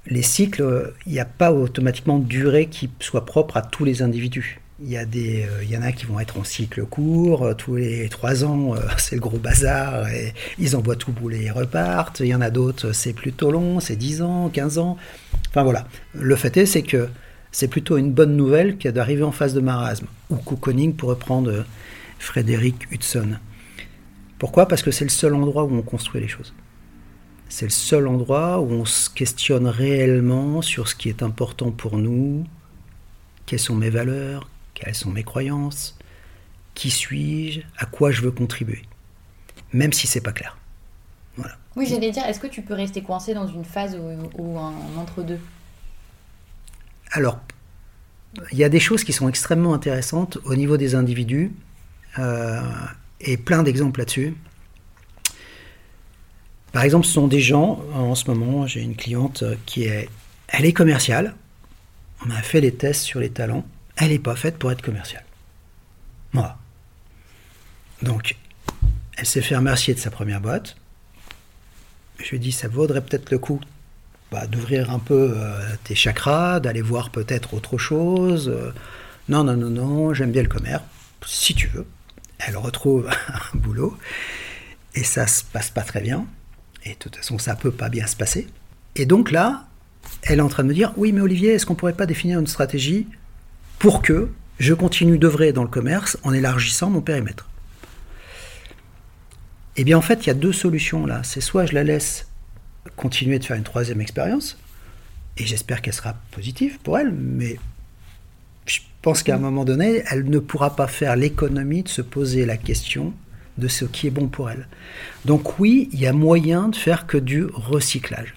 [0.07, 4.03] les cycles, il n'y a pas automatiquement de durée qui soit propre à tous les
[4.03, 4.61] individus.
[4.83, 7.45] Il y, a des, euh, il y en a qui vont être en cycle court,
[7.45, 11.45] euh, tous les trois ans, euh, c'est le gros bazar, et ils envoient tout bouler
[11.45, 12.21] et repartent.
[12.21, 14.97] Il y en a d'autres, c'est plutôt long, c'est 10 ans, 15 ans.
[15.51, 15.87] Enfin voilà.
[16.15, 17.09] Le fait est, c'est que
[17.53, 21.67] c'est plutôt une bonne nouvelle que d'arriver en phase de marasme, ou cocooning pour reprendre
[22.19, 23.37] Frédéric Hudson.
[24.39, 24.67] Pourquoi?
[24.67, 26.55] Parce que c'est le seul endroit où on construit les choses.
[27.51, 31.99] C'est le seul endroit où on se questionne réellement sur ce qui est important pour
[31.99, 32.47] nous,
[33.45, 34.49] quelles sont mes valeurs,
[34.81, 35.97] quelles sont mes croyances,
[36.75, 38.83] qui suis-je, à quoi je veux contribuer,
[39.73, 40.57] même si c'est pas clair.
[41.37, 41.57] Voilà.
[41.77, 43.97] Oui, j'allais dire, est-ce que tu peux rester coincé dans une phase
[44.39, 45.39] ou, un entre-deux?
[47.13, 47.39] Alors,
[48.53, 51.53] il y a des choses qui sont extrêmement intéressantes au niveau des individus,
[52.19, 52.61] euh,
[53.21, 54.35] et plein d'exemples là-dessus.
[56.73, 60.09] Par exemple, ce sont des gens, en ce moment, j'ai une cliente qui est,
[60.49, 61.35] elle est commerciale,
[62.25, 63.65] on a fait les tests sur les talents,
[64.01, 65.25] elle n'est pas faite pour être commerciale.
[66.33, 66.57] Moi.
[68.03, 68.37] Donc,
[69.17, 70.77] elle s'est fait remercier de sa première boîte.
[72.19, 73.61] Je lui ai dit, ça vaudrait peut-être le coup
[74.33, 78.51] bah, d'ouvrir un peu euh, tes chakras, d'aller voir peut-être autre chose.
[79.29, 80.83] non, non, non, non, j'aime bien le commerce,
[81.27, 81.87] si tu veux.
[82.39, 83.11] Elle retrouve
[83.55, 83.97] un boulot
[84.95, 86.27] et ça se passe pas très bien.
[86.85, 88.49] Et de toute façon, ça peut pas bien se passer.
[88.97, 89.67] Et donc là,
[90.23, 92.41] elle est en train de me dire, oui, mais Olivier, est-ce qu'on pourrait pas définir
[92.41, 93.07] une stratégie
[93.81, 94.29] pour que
[94.61, 97.49] je continue d'œuvrer dans le commerce en élargissant mon périmètre
[99.77, 101.23] Eh bien, en fait, il y a deux solutions là.
[101.25, 102.29] C'est soit je la laisse
[102.97, 104.59] continuer de faire une troisième expérience,
[105.39, 107.59] et j'espère qu'elle sera positive pour elle, mais
[108.67, 112.45] je pense qu'à un moment donné, elle ne pourra pas faire l'économie de se poser
[112.45, 113.15] la question
[113.57, 114.69] de ce qui est bon pour elle.
[115.25, 118.35] Donc oui, il y a moyen de faire que du recyclage.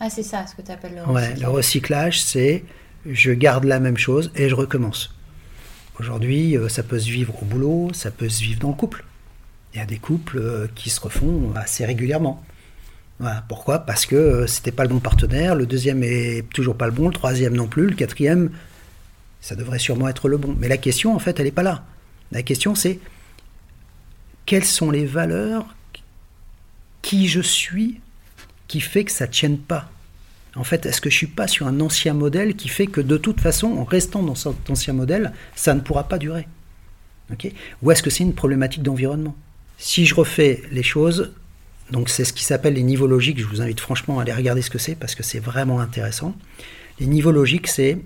[0.00, 1.30] Ah, c'est ça ce que tu appelles le recyclage.
[1.30, 2.64] Ouais, le recyclage, c'est
[3.06, 5.14] je garde la même chose et je recommence.
[5.98, 9.04] Aujourd'hui, euh, ça peut se vivre au boulot, ça peut se vivre dans le couple.
[9.74, 12.44] Il y a des couples euh, qui se refont assez régulièrement.
[13.48, 13.80] Pourquoi?
[13.80, 17.08] Parce que euh, c'était pas le bon partenaire, le deuxième est toujours pas le bon,
[17.08, 18.50] le troisième non plus, le quatrième,
[19.42, 20.56] ça devrait sûrement être le bon.
[20.58, 21.84] Mais la question, en fait, elle n'est pas là.
[22.32, 22.98] La question, c'est
[24.46, 25.74] quelles sont les valeurs,
[27.02, 28.00] qui je suis,
[28.68, 29.90] qui fait que ça ne tienne pas?
[30.56, 33.00] En fait, est-ce que je ne suis pas sur un ancien modèle qui fait que
[33.00, 36.48] de toute façon, en restant dans cet ancien modèle, ça ne pourra pas durer?
[37.82, 39.36] Ou est-ce que c'est une problématique d'environnement?
[39.78, 41.32] Si je refais les choses,
[41.90, 44.62] donc c'est ce qui s'appelle les niveaux logiques, je vous invite franchement à aller regarder
[44.62, 46.34] ce que c'est parce que c'est vraiment intéressant.
[46.98, 47.98] Les niveaux logiques, c'est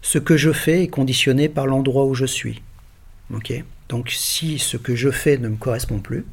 [0.00, 2.62] ce que je fais est conditionné par l'endroit où je suis.
[3.88, 6.24] donc si ce que je fais ne me correspond plus,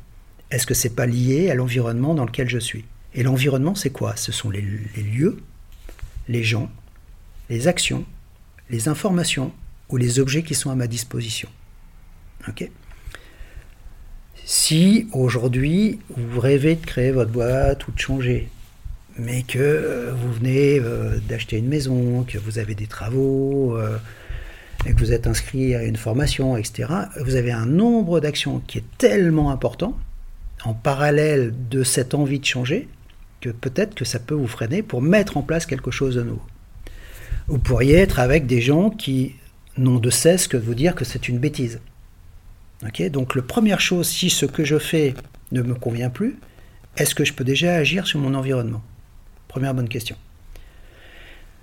[0.51, 2.85] est-ce que c'est pas lié à l'environnement dans lequel je suis?
[3.13, 4.15] Et l'environnement, c'est quoi?
[4.15, 5.41] Ce sont les, lieux,
[6.27, 6.69] les gens,
[7.49, 8.05] les actions,
[8.69, 9.51] les informations
[9.89, 11.49] ou les objets qui sont à ma disposition.
[14.45, 18.49] Si aujourd'hui vous rêvez de créer votre boîte ou de changer,
[19.17, 23.97] mais que euh, vous venez euh, d'acheter une maison, que vous avez des travaux, euh,
[24.85, 26.89] et que vous êtes inscrit à une formation, etc.,
[27.19, 29.97] vous avez un nombre d'actions qui est tellement important
[30.63, 32.87] en parallèle de cette envie de changer
[33.41, 36.45] que peut-être que ça peut vous freiner pour mettre en place quelque chose de nouveau.
[37.47, 39.35] Vous pourriez être avec des gens qui
[39.77, 41.79] n'ont de cesse que de vous dire que c'est une bêtise.
[43.11, 45.13] Donc la première chose, si ce que je fais
[45.51, 46.37] ne me convient plus,
[46.97, 48.83] est-ce que je peux déjà agir sur mon environnement?
[49.47, 50.15] Première bonne question.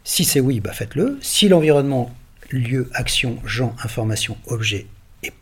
[0.04, 1.18] Si c'est oui, bah faites-le.
[1.20, 2.14] Si l'environnement,
[2.50, 4.86] lieu, action, gens, information, objet
[5.22, 5.32] est,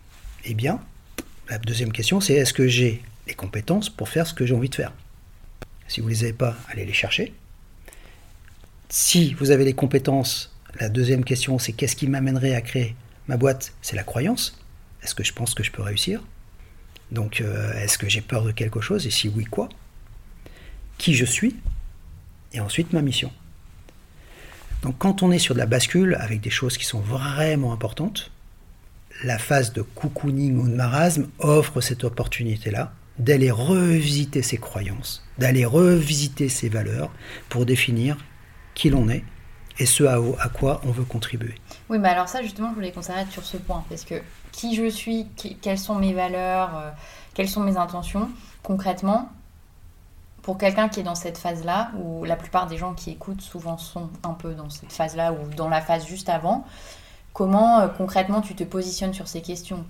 [0.45, 0.81] est bien,
[1.49, 4.69] la deuxième question c'est est-ce que j'ai les compétences pour faire ce que j'ai envie
[4.69, 4.93] de faire?
[5.95, 7.33] Si vous ne les avez pas, allez les chercher.
[8.89, 12.97] Si vous avez les compétences, la deuxième question c'est qu'est-ce qui m'amènerait à créer
[13.29, 13.73] ma boîte?
[13.81, 14.61] C'est la croyance.
[15.05, 16.21] Est-ce que je pense que je peux réussir?
[17.13, 19.07] Donc euh, est-ce que j'ai peur de quelque chose?
[19.07, 19.69] Et si oui, quoi?
[20.99, 21.55] Qui je suis?
[22.53, 23.31] Et ensuite ma mission.
[24.83, 28.33] Donc quand on est sur de la bascule avec des choses qui sont vraiment importantes,
[29.23, 35.65] la phase de cocooning ou de marasme offre cette opportunité-là d'aller revisiter ses croyances, d'aller
[35.65, 37.11] revisiter ses valeurs
[37.49, 38.17] pour définir
[38.75, 39.25] qui l'on est
[39.79, 41.55] et ce à, quoi on veut contribuer.
[41.89, 44.15] Oui, mais alors ça justement, je voulais qu'on s'arrête sur ce point, parce que
[44.53, 45.27] qui je suis,
[45.61, 46.91] quelles sont mes valeurs, euh,
[47.35, 48.31] quelles sont mes intentions,
[48.63, 49.31] concrètement,
[50.43, 53.79] pour quelqu'un qui est dans cette phase-là, où la plupart des gens qui écoutent souvent
[53.79, 56.65] sont un peu dans cette phase-là ou dans la phase juste avant,
[57.33, 59.85] comment euh, concrètement tu te positionnes sur ces questions?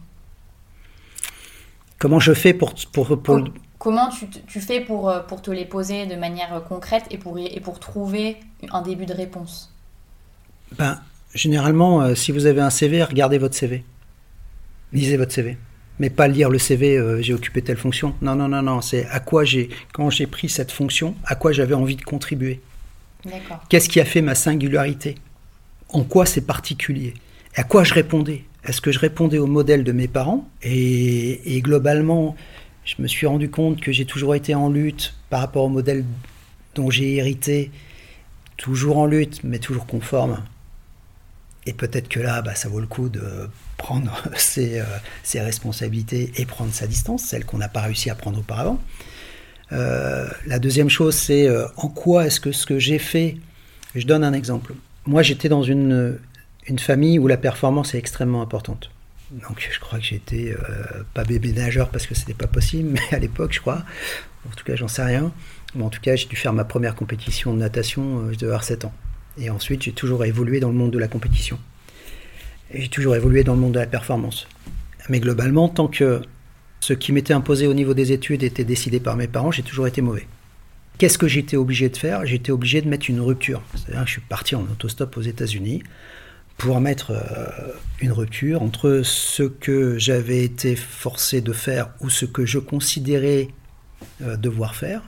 [2.05, 2.75] Comment je fais pour...
[2.93, 3.45] pour, pour...
[3.79, 7.39] Comment tu, tu, fais pour, euh, pour te les poser de manière concrète et pour,
[7.39, 8.37] et pour trouver
[8.71, 9.73] un début de réponse?
[10.77, 11.01] Ben,
[11.35, 13.85] Généralement, euh, si vous avez un CV, regardez votre CV.
[14.93, 15.57] Lisez votre CV.
[15.99, 18.15] Mais pas lire le CV, euh, j'ai occupé telle fonction.
[18.21, 18.83] Non, non, non, non.
[18.83, 22.61] C'est à quoi j'ai, quand j'ai pris cette fonction, à quoi j'avais envie de contribuer.
[23.71, 25.15] Qu'est-ce qui a fait ma singularité?
[25.89, 27.15] En quoi c'est particulier?
[27.57, 28.45] À quoi je répondais?
[28.65, 32.35] Est-ce que je répondais au modèle de mes parents et, globalement,
[32.85, 36.05] je me suis rendu compte que j'ai toujours été en lutte par rapport au modèle
[36.75, 37.71] dont j'ai hérité,
[38.57, 40.43] toujours en lutte, mais toujours conforme.
[41.67, 44.85] Et peut-être que là, bah, ça vaut le coup de prendre ses, euh,
[45.23, 48.81] ses, responsabilités et prendre sa distance, celle qu'on n'a pas réussi à prendre auparavant.
[49.73, 53.37] Euh, la deuxième chose, c'est euh, en quoi est-ce que ce que j'ai fait,
[53.95, 54.75] je donne un exemple.
[55.07, 56.19] Moi, j'étais dans une,
[56.67, 58.91] une famille où la performance est extrêmement importante.
[59.31, 63.17] Donc, je crois que j'étais euh, pas bébé nageur parce que c'était pas possible, mais
[63.17, 63.83] à l'époque, je crois.
[64.47, 65.33] En tout cas, j'en sais rien.
[65.81, 68.65] En tout cas, j'ai dû faire ma première compétition de natation, euh, je devais avoir
[68.65, 68.93] 7 ans.
[69.39, 71.59] Et ensuite, j'ai toujours évolué dans le monde de la compétition.
[72.73, 74.47] J'ai toujours évolué dans le monde de la performance.
[75.09, 76.23] Mais globalement, tant que
[76.81, 79.87] ce qui m'était imposé au niveau des études était décidé par mes parents, j'ai toujours
[79.87, 80.27] été mauvais.
[80.99, 82.25] Qu'est-ce que j'étais obligé de faire?
[82.25, 83.63] J'étais obligé de mettre une rupture.
[83.75, 85.83] C'est-à-dire que je suis parti en autostop aux États-Unis
[86.57, 92.25] pour mettre euh, une rupture entre ce que j'avais été forcé de faire ou ce
[92.25, 93.49] que je considérais
[94.23, 95.03] euh, devoir faire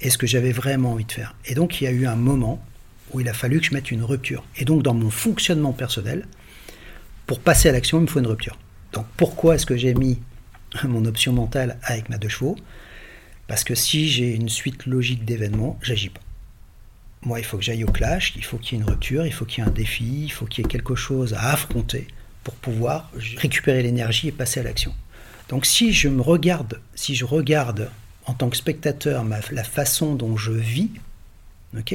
[0.00, 1.34] et ce que j'avais vraiment envie de faire.
[1.46, 2.64] Et donc il y a eu un moment
[3.12, 4.44] où il a fallu que je mette une rupture.
[4.56, 6.26] Et donc dans mon fonctionnement personnel,
[7.26, 8.58] pour passer à l'action, il me faut une rupture.
[8.92, 10.20] Donc pourquoi est-ce que j'ai mis
[10.84, 12.56] mon option mentale avec ma deux chevaux?
[13.46, 16.20] Parce que si j'ai une suite logique d'événements, j'agis pas.
[17.24, 19.32] Moi, il faut que j'aille au clash, il faut qu'il y ait une rupture, il
[19.32, 22.06] faut qu'il y ait un défi, il faut qu'il y ait quelque chose à affronter
[22.42, 24.94] pour pouvoir récupérer l'énergie et passer à l'action.
[25.48, 27.90] Donc si je me regarde, si je regarde
[28.26, 30.90] en tant que spectateur ma, la façon dont je vis,
[31.76, 31.94] ok,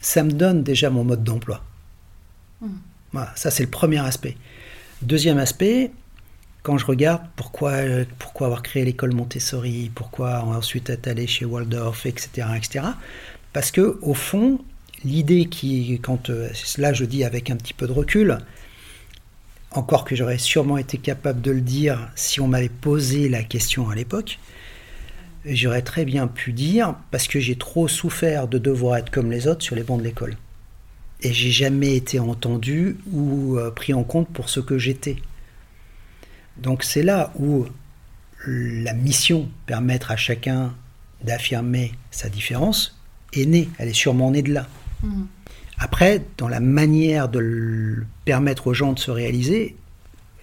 [0.00, 1.64] ça me donne déjà mon mode d'emploi.
[2.60, 2.68] Mmh.
[3.12, 4.36] Voilà, ça c'est le premier aspect.
[5.02, 5.90] Deuxième aspect,
[6.62, 7.72] quand je regarde pourquoi,
[8.18, 12.86] pourquoi avoir créé l'école Montessori, pourquoi ensuite être allé chez Waldorf, etc., etc.,
[13.52, 14.60] parce que au fond,
[15.04, 16.48] l'idée qui, quand euh,
[16.78, 18.38] là je dis avec un petit peu de recul,
[19.70, 23.88] encore que j'aurais sûrement été capable de le dire si on m'avait posé la question
[23.88, 24.38] à l'époque,
[25.44, 29.46] j'aurais très bien pu dire parce que j'ai trop souffert de devoir être comme les
[29.46, 30.36] autres sur les bancs de l'école.
[31.20, 35.16] Et j'ai jamais été entendu ou euh, pris en compte pour ce que j'étais.
[36.56, 37.66] Donc c'est là où
[38.46, 40.74] la mission permettre à chacun
[41.22, 43.01] d'affirmer sa différence
[43.32, 43.68] est née.
[43.78, 44.66] Elle est sûrement née de là.
[45.02, 45.22] Mmh.
[45.78, 49.74] Après, dans la manière de permettre aux gens de se réaliser,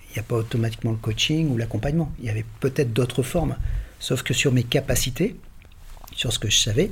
[0.09, 2.11] il n'y a pas automatiquement le coaching ou l'accompagnement.
[2.19, 3.55] Il y avait peut-être d'autres formes.
[3.99, 5.35] Sauf que sur mes capacités,
[6.15, 6.91] sur ce que je savais,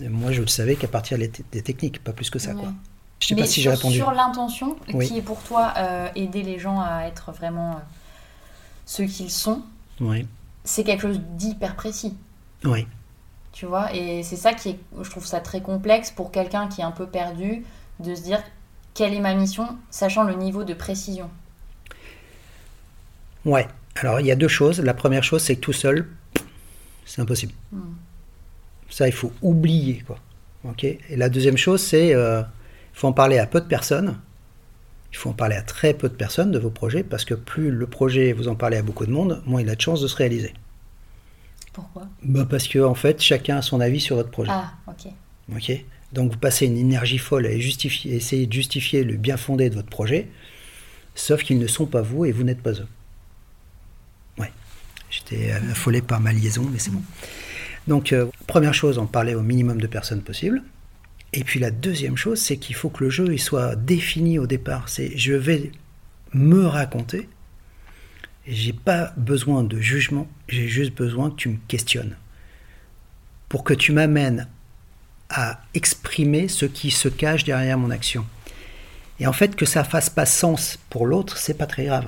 [0.00, 2.54] moi je le savais qu'à partir des, techniques, pas plus que ça.
[2.54, 2.72] Quoi.
[3.20, 3.96] Je sais pas si j'ai répondu.
[3.96, 7.80] Sur l'intention, qui est pour toi euh, aider les gens à être vraiment euh,
[8.84, 9.62] ceux qu'ils sont,
[10.00, 10.26] oui.
[10.64, 12.14] c'est quelque chose d'hyper précis.
[12.64, 12.86] Oui.
[13.56, 16.82] Tu vois, et c'est ça qui est, je trouve ça très complexe pour quelqu'un qui
[16.82, 17.64] est un peu perdu,
[18.00, 18.42] de se dire
[18.92, 21.30] quelle est ma mission, sachant le niveau de précision.
[23.46, 23.66] Ouais.
[23.94, 24.80] Alors il y a deux choses.
[24.80, 26.06] La première chose, c'est que tout seul,
[27.06, 27.54] c'est impossible.
[27.72, 27.94] Hmm.
[28.90, 30.18] Ça, il faut oublier quoi.
[30.64, 30.84] Ok.
[30.84, 34.18] Et la deuxième chose, c'est euh, il faut en parler à peu de personnes.
[35.12, 37.70] Il faut en parler à très peu de personnes de vos projets parce que plus
[37.70, 40.08] le projet vous en parlez à beaucoup de monde, moins il a de chances de
[40.08, 40.52] se réaliser.
[41.76, 42.08] Pourquoi?
[42.22, 44.50] Bah Parce que en fait, chacun a son avis sur votre projet.
[44.50, 45.12] Ah, ok.
[45.54, 45.84] Ok?
[46.14, 49.90] Donc vous passez une énergie folle à essayer de justifier le bien fondé de votre
[49.90, 50.26] projet,
[51.14, 52.88] sauf qu'ils ne sont pas vous et vous n'êtes pas eux.
[54.38, 54.50] Ouais.
[55.10, 57.02] J'étais affolé par ma liaison, mais c'est bon.
[57.86, 60.62] Donc, euh, première chose, en parler au minimum de personnes possible.
[61.34, 64.46] Et puis la deuxième chose, c'est qu'il faut que le jeu il soit défini au
[64.46, 64.88] départ.
[64.88, 65.72] C'est je vais
[66.32, 67.28] me raconter.
[68.46, 72.16] J'ai pas besoin de jugement, j'ai juste besoin que tu me questionnes.
[73.48, 74.48] Pour que tu m'amènes
[75.28, 78.24] à exprimer ce qui se cache derrière mon action.
[79.18, 82.06] Et en fait, que ça fasse pas sens pour l'autre, c'est pas très grave.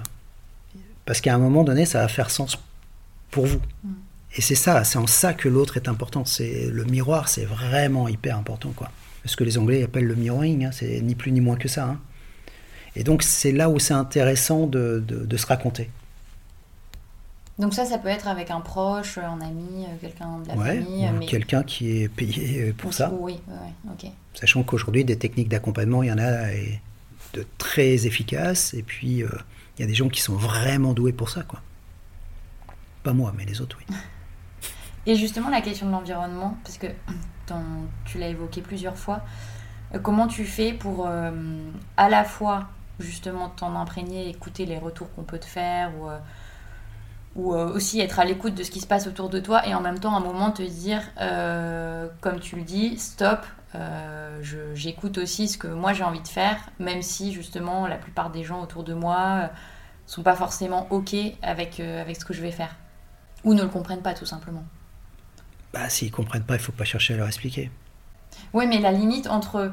[1.05, 2.59] Parce qu'à un moment donné, ça va faire sens
[3.30, 3.61] pour vous.
[3.82, 3.93] Mm.
[4.36, 6.24] Et c'est ça, c'est en ça que l'autre est important.
[6.24, 8.91] C'est le miroir, c'est vraiment hyper important, quoi
[9.28, 11.84] ce que les Anglais appellent le mirroring, hein, c'est ni plus ni moins que ça.
[11.84, 12.01] Hein.
[12.97, 15.05] Et donc c'est là où c'est intéressant de,
[15.36, 15.91] se raconter.
[17.59, 21.11] Donc ça, ça peut être avec un proche, un ami, euh, quelqu'un de la famille.
[21.19, 21.27] Mais...
[21.27, 23.13] Quelqu'un qui est payé euh, pour ça.
[23.19, 23.41] Oui,
[23.91, 24.11] ok.
[24.35, 26.51] Sachant qu'aujourd'hui, des techniques d'accompagnement, il y en a
[27.35, 28.75] de très efficaces.
[28.75, 29.29] Et puis, euh,
[29.77, 31.43] il y a des gens qui sont vraiment doués pour ça.
[31.43, 31.61] quoi.
[33.03, 33.97] Pas moi, mais les autres, oui.
[35.07, 36.89] Et justement, la question de l'environnement, parce que
[38.05, 39.23] tu l'as évoqué plusieurs fois.
[40.03, 41.31] Comment tu fais pour euh,
[41.97, 42.69] à la fois
[43.01, 46.09] justement t'en imprégner, écouter les retours qu'on peut te faire ou,
[47.37, 49.81] ou aussi être à l'écoute de ce qui se passe autour de toi et en
[49.81, 51.03] même temps à un moment te dire,
[52.20, 53.47] comme tu le dis, stop,
[54.74, 58.43] j'écoute aussi ce que moi j'ai envie de faire, même si justement la plupart des
[58.43, 59.51] gens autour de moi
[60.07, 62.74] sont pas forcément ok avec, avec ce que je vais faire
[63.45, 64.64] ou ne le comprennent pas tout simplement.
[65.72, 67.70] Bah, s'ils comprennent pas, il faut pas chercher à leur expliquer.
[68.53, 69.72] Oui, mais la limite entre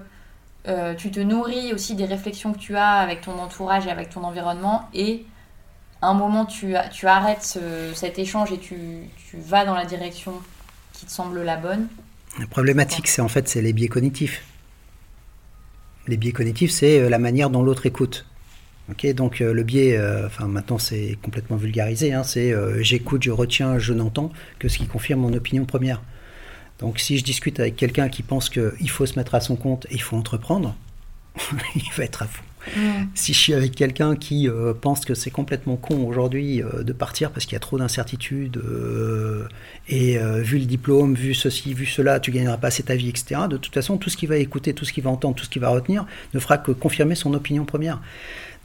[0.68, 4.10] euh, tu te nourris aussi des réflexions que tu as avec ton entourage et avec
[4.10, 5.26] ton environnement et
[6.06, 6.76] un moment tu,
[7.06, 7.60] arrêtes
[7.94, 8.76] cet échange et tu,
[9.34, 10.34] vas dans la direction
[10.94, 11.88] qui te semble la bonne.
[12.40, 14.44] La problématique, c'est en fait c'est les biais cognitifs.
[16.08, 18.26] Les biais cognitifs, c'est euh, la manière dont l'autre écoute.
[19.16, 22.54] Donc euh, le biais, euh, enfin maintenant c'est complètement vulgarisé, hein, c'est
[22.84, 26.04] j'écoute, je retiens, je n'entends que ce qui confirme mon opinion première.
[26.80, 29.88] Donc si je discute avec quelqu'un qui pense qu'il faut se mettre à son compte
[29.90, 30.76] il faut entreprendre,
[31.76, 32.44] il va être à fond.
[33.14, 34.50] Si je suis avec quelqu'un qui
[34.82, 38.62] pense que c'est complètement con aujourd'hui de partir parce qu'il y a trop d'incertitudes
[39.88, 43.42] et vu le diplôme, vu ceci, vu cela, tu gagneras pas assez ta vie, etc.
[43.50, 45.50] De toute façon, tout ce qu'il va écouter, tout ce qu'il va entendre, tout ce
[45.50, 48.02] qu'il va retenir ne fera que confirmer son opinion première.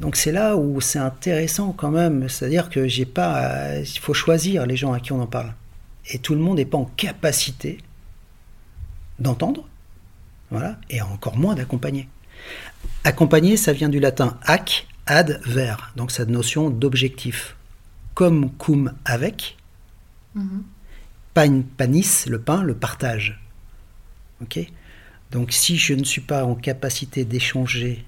[0.00, 4.64] Donc c'est là où c'est intéressant quand même, c'est-à-dire que j'ai pas, il faut choisir
[4.64, 5.52] les gens à qui on en parle,
[6.10, 7.76] et tout le monde n'est pas en capacité
[9.18, 9.68] d'entendre,
[10.50, 12.08] voilà, et encore moins d'accompagner.
[13.04, 17.56] Accompagner, ça vient du latin ac, ad, ver, donc cette notion d'objectif,
[18.14, 19.56] comme cum avec,
[20.34, 20.60] mm
[21.76, 23.40] panis, le pain, le partage,
[24.42, 24.58] ok.
[25.30, 28.04] Donc si je ne suis pas en capacité d'échanger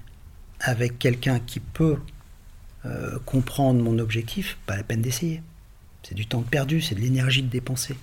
[0.59, 1.97] avec quelqu'un qui peut
[2.85, 5.41] euh, comprendre mon objectif, pas la peine d'essayer.
[6.03, 7.95] C'est du temps perdu, c'est de l'énergie de dépenser.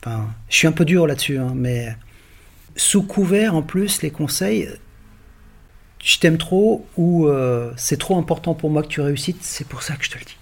[0.00, 1.96] Enfin, je suis un peu dur là-dessus, hein, mais
[2.74, 4.68] sous couvert en plus, les conseils,
[6.02, 9.82] je t'aime trop ou euh, c'est trop important pour moi que tu réussisses, c'est pour
[9.82, 10.36] ça que je te le dis.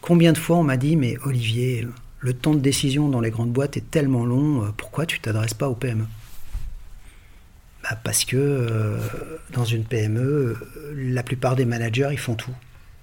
[0.00, 1.86] Combien de fois on m'a dit, mais Olivier,
[2.18, 5.54] le temps de décision dans les grandes boîtes est tellement long, euh, pourquoi tu t'adresses
[5.54, 6.04] pas au PME
[7.82, 8.98] bah, parce que euh,
[9.52, 10.56] dans une PME,
[10.94, 12.54] la plupart des managers, ils font tout.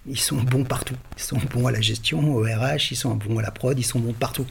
[0.07, 0.95] Ils sont bons partout.
[1.17, 3.83] Ils sont bons à la gestion, au RH, ils sont bons à la prod, ils
[3.83, 4.45] sont bons partout.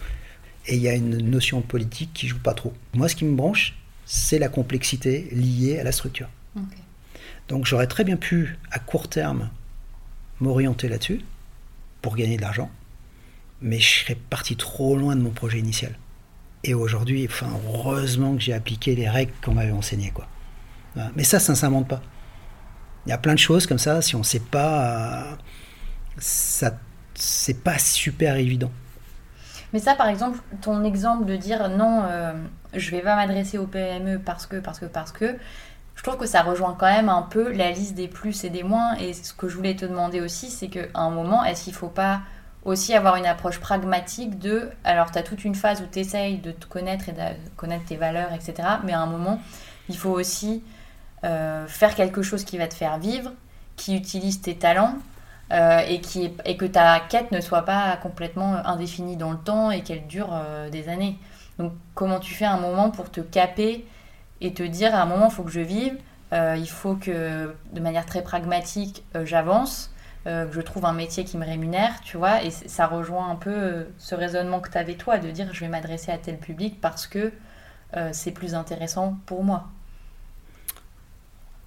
[0.66, 2.74] Et il y a une notion politique qui joue pas trop.
[2.92, 3.74] Moi, ce qui me branche,
[4.04, 6.28] c'est la complexité liée à la structure.
[7.48, 9.50] Donc j'aurais très bien pu, à court terme,
[10.40, 11.22] m'orienter là-dessus
[12.02, 12.70] pour gagner de l'argent,
[13.60, 15.92] mais je serais parti trop loin de mon projet initial.
[16.64, 20.10] Et aujourd'hui, enfin, heureusement que j'ai appliqué les règles qu'on m'avait enseignées.
[20.10, 20.26] Quoi.
[21.16, 22.02] Mais ça, ça ne s'invente pas.
[23.06, 25.38] Il y a plein de choses comme ça, si on ne sait pas,
[26.18, 26.78] ça,
[27.14, 28.70] c'est pas super évident.
[29.72, 32.32] Mais ça, par exemple, ton exemple de dire non, euh,
[32.74, 35.36] je vais pas m'adresser au PME parce que, parce que, parce que,
[35.98, 38.62] je trouve que ça rejoint quand même un peu la liste des plus et des
[38.62, 38.94] moins.
[38.98, 41.88] Et ce que je voulais te demander aussi, c'est qu'à un moment, est-ce qu'il faut
[41.88, 42.20] pas
[42.64, 44.70] aussi avoir une approche pragmatique de.
[44.84, 47.20] Alors, tu as toute une phase où tu essayes de te connaître et de
[47.56, 48.68] connaître tes valeurs, etc.
[48.84, 49.40] Mais à un moment,
[49.88, 50.62] il faut aussi
[51.24, 53.32] euh, faire quelque chose qui va te faire vivre,
[53.74, 54.94] qui utilise tes talents.
[55.50, 59.70] Euh, et, qui et que ta quête ne soit pas complètement indéfinie dans le temps
[59.70, 61.18] et qu'elle dure euh, des années.
[61.58, 63.86] Donc comment tu fais un moment pour te caper
[64.40, 65.96] et te dire à un moment il faut que je vive,
[66.32, 69.90] il faut que de manière très pragmatique j'avance,
[70.24, 73.86] que je trouve un métier qui me rémunère, tu vois, et ça rejoint un peu
[73.98, 77.06] ce raisonnement que tu avais toi de dire je vais m'adresser à tel public parce
[77.06, 77.32] que
[78.12, 79.68] c'est plus intéressant pour moi.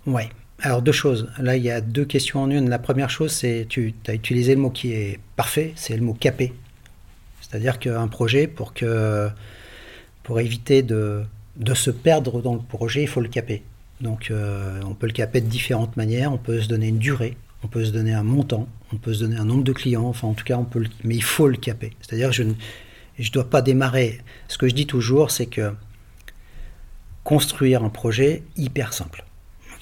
[0.05, 0.30] Ouais.
[0.63, 1.28] Alors deux choses.
[1.39, 2.69] Là, il y a deux questions en une.
[2.69, 6.13] La première chose, c'est tu as utilisé le mot qui est parfait, c'est le mot
[6.13, 6.53] capé.
[7.41, 9.30] C'est-à-dire qu'un projet, pour, que,
[10.24, 11.24] pour éviter de,
[11.62, 13.64] de, se perdre dans le projet, il faut le caper.
[14.01, 16.34] Donc euh, on peut le caper de différentes manières.
[16.34, 19.20] On peut se donner une durée, on peut se donner un montant, on peut se
[19.20, 20.05] donner un nombre de clients.
[20.05, 21.91] Enfin, en tout cas, on peut mais il faut le caper.
[22.01, 22.53] C'est-à-dire je ne
[23.20, 24.22] je dois pas démarrer.
[24.47, 25.74] Ce que je dis toujours, c'est que
[27.24, 29.26] construire un projet hyper simple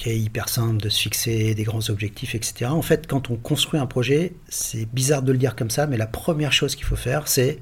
[0.07, 2.65] est hyper simple de se fixer des grands objectifs, etc.
[2.71, 5.97] En fait, quand on construit un projet, c'est bizarre de le dire comme ça, mais
[5.97, 7.59] la première chose qu'il faut faire, c'est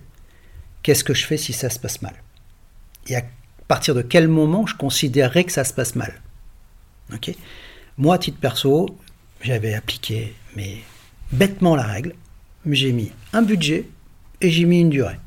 [0.84, 2.13] qu'est-ce que je fais si ça se passe mal?
[3.07, 3.24] Et à
[3.68, 6.13] partir de quel moment je considérerais que ça se passe mal
[7.13, 7.34] Ok?
[7.97, 8.97] Moi, à titre perso,
[9.41, 10.78] j'avais appliqué, mais
[11.32, 12.13] bêtement la règle,
[12.65, 13.88] j'ai mis un budget
[14.41, 15.18] et j'ai mis une durée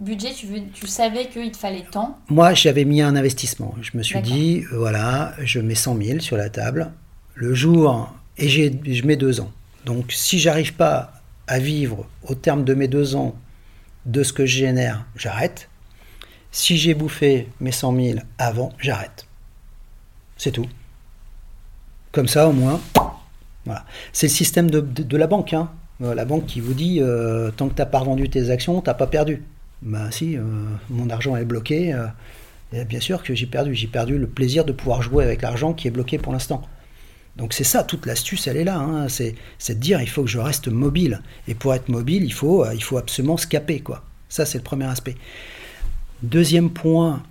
[0.00, 2.18] budget, tu, veux, tu savais qu'il te fallait tant?
[2.28, 3.74] Moi, j'avais mis un investissement.
[3.80, 6.90] Je me suis dit, euh, voilà, je mets 100 000 sur la table.
[7.34, 9.50] Le jour, et je mets deux ans.
[9.84, 11.12] Donc, si j'arrive pas
[11.46, 13.34] à vivre au terme de mes deux ans
[14.06, 15.68] de ce que je génère, j'arrête.
[16.54, 19.26] Si j'ai bouffé mes 100 000 avant, j'arrête.
[20.36, 20.68] C'est tout.
[22.12, 22.80] Comme ça, au moins,
[23.64, 23.84] voilà.
[24.12, 25.52] C'est le système de, la banque.
[25.52, 25.68] Hein.
[26.00, 28.80] Euh, la banque qui vous dit, euh, tant que tu n'as pas revendu tes actions,
[28.80, 29.42] tu pas perdu
[29.82, 30.42] ben si, euh,
[30.90, 31.92] mon argent est bloqué,
[32.72, 33.74] bien sûr que j'ai perdu.
[33.74, 36.62] J'ai perdu le plaisir de pouvoir jouer avec l'argent qui est bloqué pour l'instant.
[37.34, 38.78] Donc c'est ça, toute l'astuce, elle est là.
[38.78, 39.08] Hein.
[39.08, 39.34] C'est,
[39.68, 41.20] de dire, il faut que je reste mobile.
[41.48, 43.48] Et pour être mobile, il faut, absolument se.
[43.82, 44.04] Quoi.
[44.28, 45.16] Ça, c'est le premier aspect.
[46.24, 47.22] Deuxième point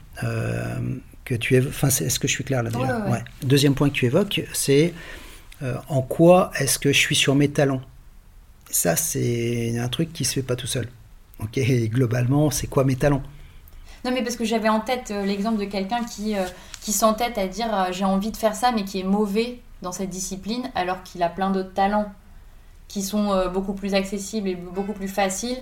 [1.26, 3.96] que tu évoques, enfin, est-ce que je suis clair là déjà ouais, Deuxième point que
[3.96, 4.94] tu évoques, c'est
[5.90, 7.82] en quoi est-ce que je suis sur mes talents?
[8.70, 10.88] Ça, c'est un truc qui se fait pas tout seul.
[11.40, 13.24] Ok, globalement, c'est quoi mes talents?
[14.06, 16.44] Non, mais parce que j'avais en tête euh, l'exemple de quelqu'un qui, euh,
[16.82, 19.92] qui s'entête à dire euh, j'ai envie de faire ça, mais qui est mauvais dans
[19.92, 22.12] cette discipline, alors qu'il a plein d'autres talents
[22.88, 25.58] qui sont beaucoup plus accessibles et beaucoup plus faciles.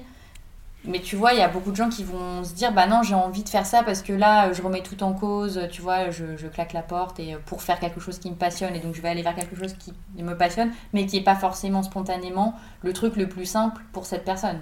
[0.83, 3.03] Mais tu vois, il y a beaucoup de gens qui vont se dire bah non,
[3.03, 6.09] j'ai envie de faire ça parce que là, je remets tout en cause, tu vois,
[6.09, 9.01] je, claque la porte et pour faire quelque chose qui me passionne et donc je
[9.01, 12.93] vais aller vers quelque chose qui me passionne, mais qui n'est pas forcément spontanément le
[12.93, 14.59] truc le plus simple pour cette personne.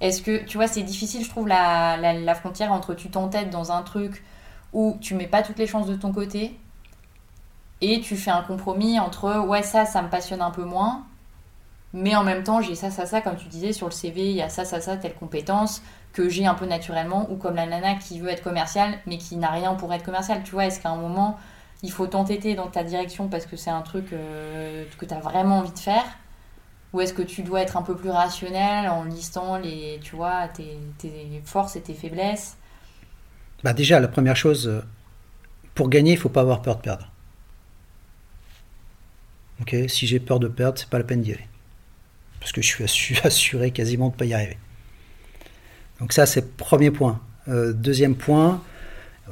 [0.00, 3.72] Est-ce que, tu vois, c'est difficile, je trouve, la, la, frontière entre tu t'entêtes dans
[3.72, 4.22] un truc
[4.72, 6.58] où tu mets pas toutes les chances de ton côté
[7.80, 11.04] et tu fais un compromis entre ouais, ça, ça me passionne un peu moins,
[11.92, 14.36] mais en même temps, j'ai ça, ça, ça, comme tu disais, sur le CV, il
[14.36, 15.82] y a ça, ça, ça, telle compétence
[16.12, 19.36] que j'ai un peu naturellement, ou comme la nana qui veut être commerciale, mais qui
[19.36, 20.42] n'a rien pour être commerciale.
[20.44, 21.38] Tu vois, est-ce qu'à un moment,
[21.82, 25.20] il faut t'entêter dans ta direction parce que c'est un truc euh, que tu as
[25.20, 26.04] vraiment envie de faire?
[26.92, 30.48] Ou est-ce que tu dois être un peu plus rationnel en listant les, tu vois,
[30.48, 30.78] tes,
[31.44, 32.56] forces et tes faiblesses?
[33.62, 34.80] Bah Déjà, la première chose, euh,
[35.74, 37.10] pour gagner, il faut pas avoir peur de perdre.
[39.88, 41.46] Si j'ai peur de perdre, c'est pas la peine d'y aller.
[42.40, 44.58] Parce que je suis assuré quasiment de ne pas y arriver.
[46.00, 47.20] Donc ça, c'est premier point.
[47.48, 48.62] Euh, deuxième point,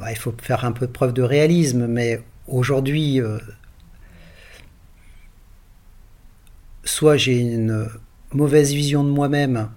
[0.08, 3.38] il faut faire un peu de preuve de réalisme, mais aujourd'hui, euh,
[6.84, 7.88] soit j'ai une
[8.32, 9.68] mauvaise vision de moi-même,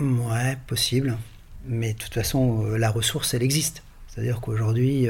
[0.00, 1.16] ouais, possible,
[1.66, 3.82] mais de toute façon, euh, la ressource, elle existe.
[4.08, 5.08] C'est-à-dire qu'aujourd'hui,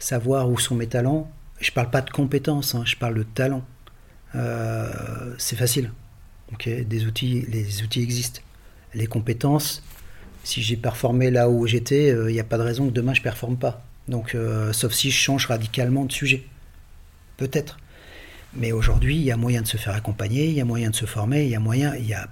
[0.00, 1.30] savoir où sont mes talents,
[1.60, 3.64] je ne parle pas de compétences, hein, je parle de talent.
[4.34, 5.90] Euh, c'est facile.
[6.66, 8.40] des outils, les outils existent.
[8.94, 9.82] Les compétences,
[10.44, 13.20] si j'ai performé là où j'étais, il n'y a pas de raison que demain je
[13.20, 13.84] ne performe pas.
[14.08, 14.36] Donc,
[14.72, 16.44] sauf si je change radicalement de sujet.
[17.36, 17.78] Peut-être.
[18.56, 20.94] Mais aujourd'hui, il y a moyen de se faire accompagner, il y a moyen de
[20.94, 22.28] se former, il y a moyen, il y a,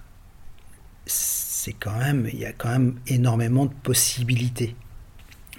[1.07, 4.77] c'est quand même, il y a quand même énormément de possibilités.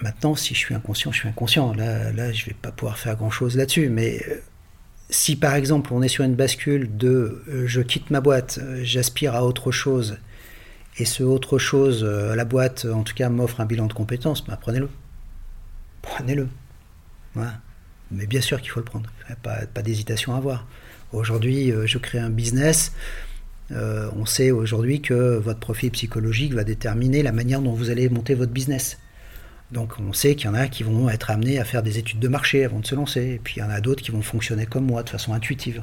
[0.01, 1.73] Maintenant, si je suis inconscient, je suis inconscient.
[1.73, 3.89] Là, là je vais pas pouvoir faire grand-chose là-dessus.
[3.89, 4.41] Mais euh,
[5.13, 8.81] si par exemple on est sur une bascule de euh, je quitte ma boîte, euh,
[8.83, 10.17] j'aspire à autre chose,
[10.97, 14.43] et ce autre chose, euh, la boîte en tout cas m'offre un bilan de compétences,
[14.45, 14.89] bah, prenez-le.
[16.01, 16.49] Prenez-le.
[18.11, 19.09] Mais bien sûr qu'il faut le prendre.
[19.41, 20.67] Pas, d'hésitation à avoir.
[21.13, 22.91] Aujourd'hui, je crée un business.
[23.71, 28.35] On sait aujourd'hui que votre profil psychologique va déterminer la manière dont vous allez monter
[28.35, 28.99] votre business.
[29.73, 32.19] Donc on sait qu'il y en a qui vont être amenés à faire des études
[32.19, 34.21] de marché avant de se lancer, et puis il y en a d'autres qui vont
[34.21, 35.81] fonctionner comme moi, de façon intuitive.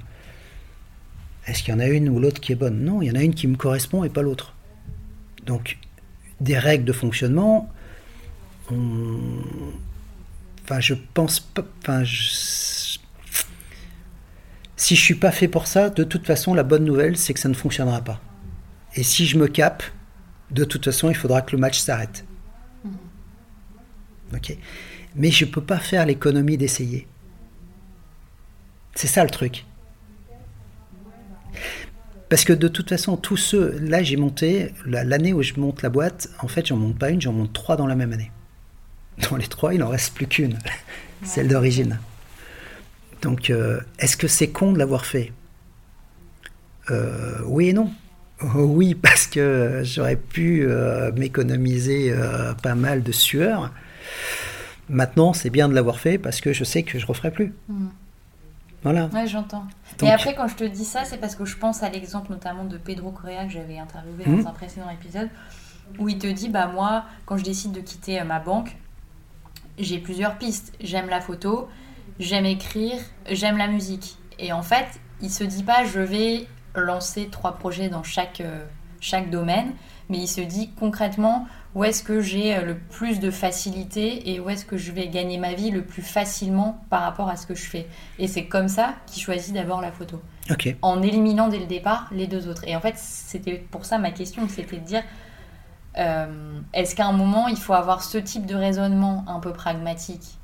[1.49, 2.85] Est-ce qu'il y en a une ou l'autre qui est bonne?
[2.85, 4.55] Non, il y en a une qui me correspond et pas l'autre.
[5.45, 5.79] Donc
[6.41, 7.69] des règles de fonctionnement,
[8.69, 8.79] enfin
[10.79, 12.05] je pense pas, enfin
[14.77, 17.41] si je suis pas fait pour ça, de toute façon la bonne nouvelle c'est que
[17.41, 18.21] ça ne fonctionnera pas.
[18.95, 19.83] Et si je me cape,
[20.53, 22.25] de toute façon il faudra que le match s'arrête.
[25.17, 27.07] Mais je ne peux pas faire l'économie d'essayer.
[28.95, 29.65] C'est ça le truc.
[32.29, 35.89] Parce que de toute façon, tous ceux, là j'ai monté, l'année où je monte la
[35.89, 38.31] boîte, en fait j'en monte pas une, j'en monte trois dans la même année.
[39.29, 40.59] Dans les trois, il n'en reste plus qu'une,
[41.25, 41.99] celle d'origine.
[43.21, 45.33] Donc euh, est-ce que c'est con de l'avoir fait?
[46.91, 47.93] Euh, Oui et non.
[48.55, 52.15] oui, parce que j'aurais pu euh, m'économiser
[52.63, 53.73] pas mal de sueur.
[54.89, 57.55] Maintenant, c'est bien de l'avoir fait parce que je sais que je ne referai plus.
[57.69, 57.89] Hmm.
[58.83, 59.07] Voilà.
[59.07, 59.65] Ouais, j'entends.
[60.03, 62.65] Et après, quand je te dis ça, c'est parce que je pense à l'exemple notamment
[62.65, 64.47] de Pedro Correa que j'avais interviewé dans hmm.
[64.47, 65.29] un précédent épisode,
[65.99, 68.77] où il te dit Bah, moi, quand je décide de quitter euh, ma banque,
[69.79, 70.73] j'ai plusieurs pistes.
[70.81, 71.69] J'aime la photo,
[72.19, 72.99] j'aime écrire,
[73.31, 74.17] j'aime la musique.
[74.39, 74.87] Et en fait,
[75.21, 78.65] il se dit pas Je vais lancer trois projets dans chaque, euh,
[79.01, 79.73] chaque domaine,
[80.11, 84.41] mais il se dit concrètement où est-ce que j'ai euh, le plus de facilité et
[84.41, 87.47] où est-ce que je vais gagner ma vie le plus facilement par rapport à ce
[87.47, 87.87] que je fais?
[88.19, 90.21] Et c'est comme ça qu'il choisit d'abord la photo.
[90.83, 92.65] En éliminant dès le départ les deux autres.
[92.67, 95.05] Et en fait, c'était pour ça ma question, c'était de dire,
[95.97, 100.39] euh, est-ce qu'à un moment, il faut avoir ce type de raisonnement un peu pragmatique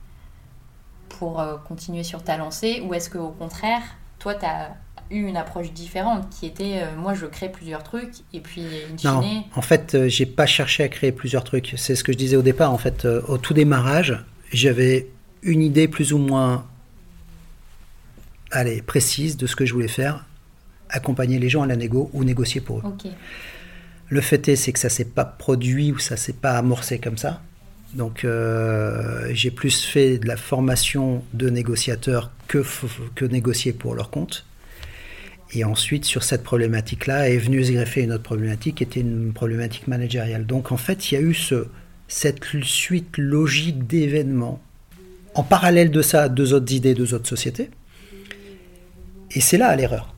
[1.08, 3.82] pour euh, continuer sur ta lancée, ou est-ce qu'au contraire,
[4.26, 4.76] toi, tu as
[5.08, 8.64] eu une approche différente qui était euh, moi je crée plusieurs trucs et puis
[9.04, 11.74] in non, en fait euh, j'ai pas cherché à créer plusieurs trucs.
[11.76, 14.18] C'est ce que je disais au départ en fait euh, au tout démarrage
[14.52, 15.06] j'avais
[15.42, 16.66] une idée plus ou moins
[18.50, 20.24] allez précise de ce que je voulais faire
[20.88, 22.82] accompagner les gens à la négo ou négocier pour eux.
[24.08, 27.16] Le fait est c'est que ça s'est pas produit ou ça s'est pas amorcé comme
[27.16, 27.42] ça
[27.94, 28.26] donc
[29.30, 32.64] j'ai plus fait de la formation de négociateurs que,
[33.14, 34.44] que négocier pour leur compte
[35.52, 39.32] et ensuite, sur cette problématique-là, est venue se greffer une autre problématique qui était une
[39.32, 40.44] problématique managériale.
[40.44, 41.66] Donc en fait, il y a eu ce,
[42.08, 44.60] cette suite logique d'événements.
[45.34, 47.70] En parallèle de ça, deux autres idées, deux autres sociétés.
[49.32, 50.14] Et c'est là l'erreur.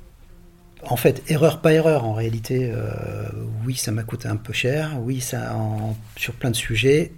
[0.83, 3.29] En fait, erreur pas erreur, en réalité, euh,
[3.67, 5.57] oui, ça m'a coûté un peu cher, oui, ça
[6.17, 7.13] sur plein de sujets.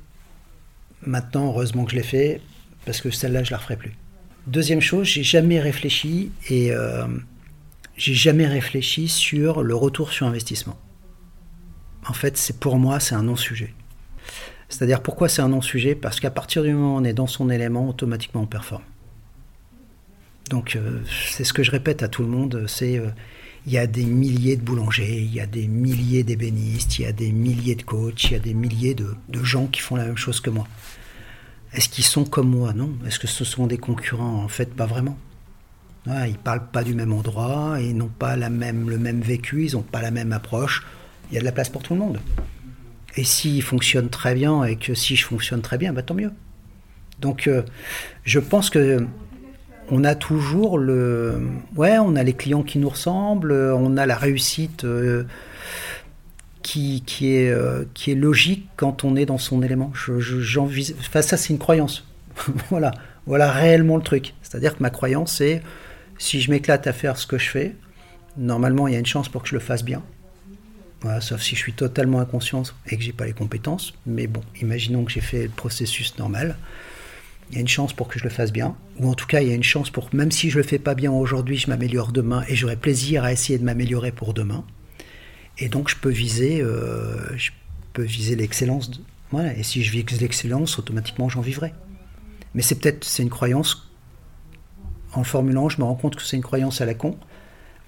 [1.07, 2.40] Maintenant, heureusement que je l'ai fait,
[2.84, 3.92] parce que celle-là, je la referai plus.
[4.46, 7.07] Deuxième chose, j'ai jamais réfléchi et euh,
[7.96, 10.78] j'ai jamais réfléchi sur le retour sur investissement.
[12.07, 13.74] En fait, c'est pour moi, c'est un non-sujet.
[14.68, 15.94] C'est-à-dire pourquoi c'est un non-sujet?
[15.94, 18.84] Parce qu'à partir du moment où on est dans son élément, automatiquement on performe.
[20.48, 23.09] Donc euh, c'est ce que je répète à tout le monde, c'est euh,
[23.66, 27.06] il y a des milliers de boulangers, il y a des milliers d'ébénistes, il y
[27.06, 30.04] a des milliers de coachs, il y a des milliers de, gens qui font la
[30.04, 30.66] même chose que moi.
[31.72, 32.72] Est-ce qu'ils sont comme moi?
[32.72, 32.90] Non.
[33.06, 34.42] Est-ce que ce sont des concurrents?
[34.42, 35.16] En fait, pas vraiment.
[36.06, 39.66] Ils ils parlent pas du même endroit, ils n'ont pas la même, le même vécu,
[39.66, 40.84] ils n'ont pas la même approche.
[41.30, 42.20] Il y a de la place pour tout le monde.
[43.16, 46.32] Et s'ils fonctionnent très bien et que si je fonctionne très bien, bah, tant mieux.
[47.20, 47.62] Donc euh,
[48.24, 49.06] je pense que
[49.91, 51.41] on a toujours le...
[51.74, 55.24] Ouais, on a les clients qui nous ressemblent, on a la réussite euh,
[56.62, 59.91] qui, qui, est, euh, qui est logique quand on est dans son élément.
[59.95, 60.59] Je,
[60.99, 62.07] enfin, ça, c'est une croyance.
[62.70, 62.93] voilà.
[63.26, 64.34] voilà réellement le truc.
[64.43, 65.62] C'est-à-dire que ma croyance, c'est
[66.18, 67.74] si je m'éclate à faire ce que je fais,
[68.36, 70.03] normalement, il y a une chance pour que je le fasse bien.
[71.20, 73.95] sauf si je suis totalement inconscient et que j'ai pas les compétences.
[74.07, 76.57] Mais bon, imaginons que j'ai fait le processus normal.
[77.51, 78.76] Il y a une chance pour que je le fasse bien.
[78.98, 80.78] Ou en tout cas, il y a une chance pour même si je le fais
[80.78, 84.64] pas bien aujourd'hui, je m'améliore demain et j'aurai plaisir à essayer de m'améliorer pour demain.
[85.59, 87.16] Et donc, je peux viser, euh,
[87.98, 88.90] viser l'excellence.
[89.30, 89.57] Voilà.
[89.57, 91.74] Et si je vise l'excellence, automatiquement, j'en vivrai.
[92.55, 93.90] Mais c'est peut-être, c'est une croyance
[95.12, 97.16] en formulant, je me rends compte que c'est une croyance à la con,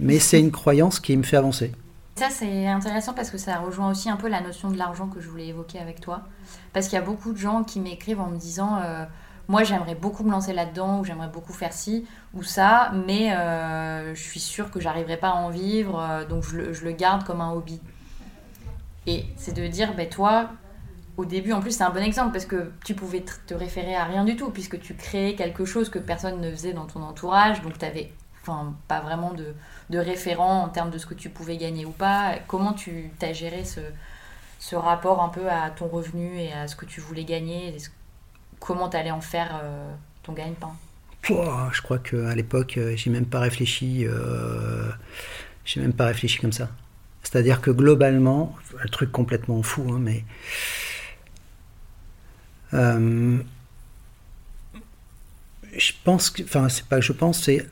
[0.01, 1.73] mais c'est une croyance qui me fait avancer.
[2.17, 5.21] Ça, c'est intéressant parce que ça rejoint aussi un peu la notion de l'argent que
[5.21, 6.23] je voulais évoquer avec toi.
[6.73, 9.05] Parce qu'il y a beaucoup de gens qui m'écrivent en me disant euh,
[9.49, 14.14] Moi, j'aimerais beaucoup me lancer là-dedans, ou j'aimerais beaucoup faire ci ou ça, mais euh,
[14.14, 17.40] je suis sûre que j'arriverai pas à en vivre, euh, donc je le, garde comme
[17.40, 17.80] un hobby.
[19.07, 20.51] Et c'est de dire, ben toi,
[21.16, 24.05] au début, en plus, c'est un bon exemple parce que tu pouvais te- référer à
[24.05, 27.61] rien du tout puisque tu créais quelque chose que personne ne faisait dans ton entourage.
[27.62, 27.86] Donc, tu
[28.88, 32.36] pas vraiment de, référent en termes de ce que tu pouvais gagner ou pas.
[32.47, 36.86] Comment tu as géré ce, rapport un peu à ton revenu et à ce que
[36.86, 37.76] tu voulais gagner
[38.63, 39.93] Comment tu en faire euh,
[40.23, 40.73] ton gagne-pain?
[41.25, 44.05] Je crois qu'à l'époque, euh, j'ai même pas réfléchi.
[44.07, 44.89] euh,
[45.65, 46.71] j'ai même pas réfléchi comme ça.
[47.25, 50.25] C'est-à-dire que globalement, un truc complètement fou, hein, mais
[55.77, 57.69] je pense que, enfin, c'est pas que je pense, c'est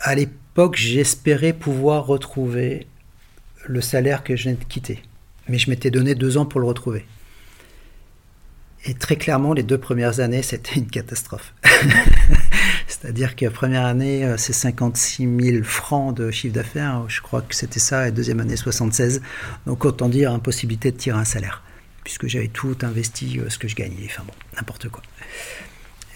[0.00, 2.86] à l'époque, j'espérais pouvoir retrouver
[3.64, 5.02] le salaire que je viens de quitter,
[5.48, 7.06] mais je m'étais donné deux ans pour le retrouver.
[8.84, 11.54] Et très clairement, les deux premières années, c'était une catastrophe.
[12.88, 17.54] C'est-à-dire que première année, euh, c'est 56 000 francs de chiffre d'affaires, je crois que
[17.54, 19.22] c'était ça, et deuxième année, 76.
[19.66, 21.62] Donc autant dire impossibilité de tirer un salaire,
[22.02, 25.02] puisque j'avais tout investi, euh, ce que je gagnais, enfin bon, n'importe quoi.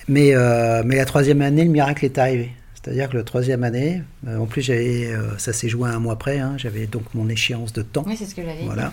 [0.09, 2.51] Mais, euh, mais la troisième année, le miracle est arrivé.
[2.87, 6.17] C'est-à-dire que la troisième année, euh, en plus, j'avais, euh, ça s'est joué un mois
[6.21, 8.05] près, hein, j'avais donc mon échéance de temps.
[8.07, 8.65] Oui, c'est ce que j'avais dit.
[8.65, 8.93] Voilà.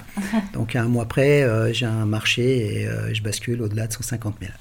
[0.53, 4.51] Donc un mois après, euh, j'ai un marché et je bascule au-delà de 150 000.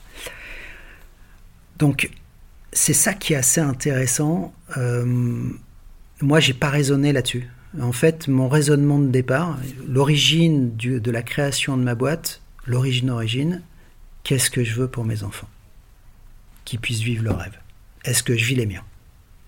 [1.78, 2.10] Donc
[2.74, 4.52] c'est ça qui est assez intéressant.
[4.76, 7.48] Moi, j'ai pas raisonné là-dessus.
[7.80, 9.58] En fait, mon raisonnement de départ,
[9.88, 13.62] l'origine de la création de ma boîte, l'origine origine,
[14.24, 15.48] qu'est-ce que je veux pour mes enfants?
[16.66, 17.58] Qu'ils puissent vivre leur rêve.
[18.04, 18.84] Est-ce que je vis les miens?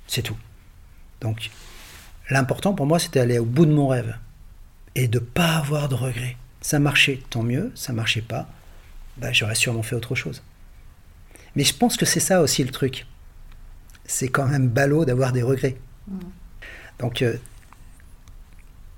[0.06, 0.36] C'est tout.
[1.20, 1.50] Donc,
[2.30, 4.16] l'important pour moi, c'était d'aller au bout de mon rêve
[4.94, 6.36] et de pas avoir de regrets.
[6.60, 7.72] Ça marchait, tant mieux.
[7.74, 8.48] Ça marchait pas,
[9.16, 10.42] bah, j'aurais sûrement fait autre chose.
[11.56, 13.06] Mais je pense que c'est ça aussi le truc.
[14.04, 15.76] C'est quand même ballot d'avoir des regrets.
[16.98, 17.36] Donc, euh,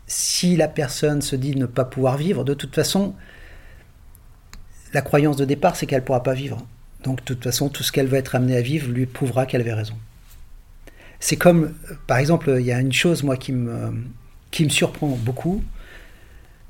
[0.06, 3.14] si la personne se dit ne pas pouvoir vivre, de toute façon,
[4.92, 6.66] la croyance de départ, c'est qu'elle ne pourra pas vivre.
[7.02, 9.60] Donc, de toute façon, tout ce qu'elle va être amenée à vivre lui prouvera qu'elle
[9.60, 9.96] avait raison.
[11.20, 11.72] C'est comme,
[12.06, 13.92] par exemple, il y a une chose, moi, qui me,
[14.68, 15.62] surprend beaucoup,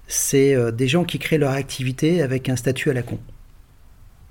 [0.08, 3.18] c'est euh, des gens qui créent leur activité avec un statut à la con.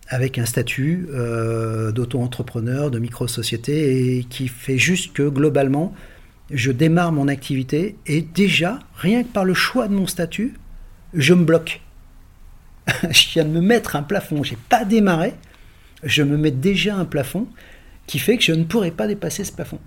[0.08, 5.94] Avec un statut euh, d'auto-entrepreneur, de micro-société, et qui fait juste que, globalement,
[6.52, 10.54] je démarre mon activité, et déjà, rien que par le choix de mon statut,
[11.14, 11.82] je me bloque.
[13.10, 15.34] je viens de me mettre un plafond, j'ai pas démarré,
[16.04, 17.48] je me mets déjà un plafond
[18.06, 19.80] qui fait que je ne pourrai pas dépasser ce plafond.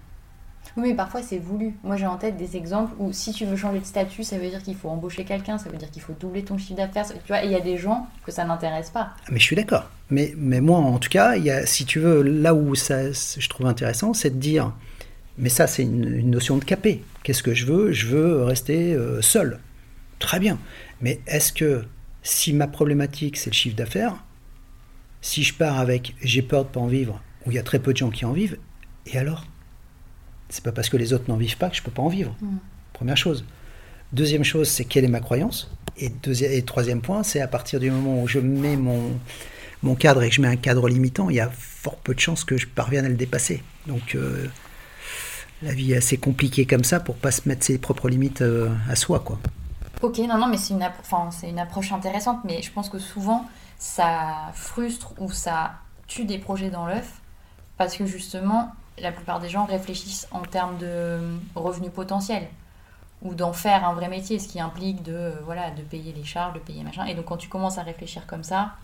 [0.79, 1.75] Oui, mais parfois c'est voulu.
[1.83, 4.49] Moi j'ai en tête des exemples où si tu veux changer de statut, ça veut
[4.49, 7.05] dire qu'il faut embaucher quelqu'un, ça veut dire qu'il faut doubler ton chiffre d'affaires.
[7.09, 9.11] Tu vois, il y a des gens que ça n'intéresse pas.
[9.29, 9.91] Mais je suis d'accord.
[10.11, 11.35] Mais, mais moi, en tout cas,
[11.67, 14.73] si tu veux, là où ça, je trouve intéressant, c'est de dire,
[15.37, 17.03] mais ça, c'est une, une notion de capé.
[17.25, 17.91] Qu'est-ce que je veux?
[17.91, 19.59] Je veux rester euh, seul.
[20.21, 20.59] Très bien.
[21.01, 21.85] Mais est-ce que
[22.23, 24.15] si ma problématique, c'est le chiffre d'affaires,
[25.23, 27.81] si je pars avec j'ai peur de pas en vivre, où il y a très
[27.81, 28.59] peu de gens qui en vivent,
[29.07, 29.45] et alors?
[30.49, 32.35] C'est pas parce que les autres n'en vivent pas que je peux pas en vivre.
[32.93, 33.45] Première chose.
[34.13, 37.81] Deuxième chose, c'est quelle est ma croyance et, deuxième, et troisième point, c'est à partir
[37.81, 39.19] du moment où je mets mon,
[39.83, 42.21] mon cadre et que je mets un cadre limitant, il y a fort peu de
[42.21, 43.63] chances que je parvienne à le dépasser.
[43.87, 44.47] Donc euh,
[45.63, 48.71] la vie est assez compliquée comme ça pour pas se mettre ses propres limites euh,
[48.89, 49.21] à soi.
[49.21, 49.39] quoi.
[50.01, 52.89] Ok, non, non, mais c'est une, appro- enfin, c'est une approche intéressante, mais je pense
[52.89, 53.47] que souvent
[53.79, 55.73] ça frustre ou ça
[56.07, 57.21] tue des projets dans l'œuf
[57.77, 61.21] parce que justement, la plupart des gens réfléchissent en termes de
[61.55, 62.49] revenus potentiels
[63.23, 66.25] ou d'en faire un vrai métier, ce qui implique de, euh, voilà, de payer les
[66.25, 67.05] charges, de payer machin.
[67.07, 68.77] Et donc quand tu commences à réfléchir comme ça,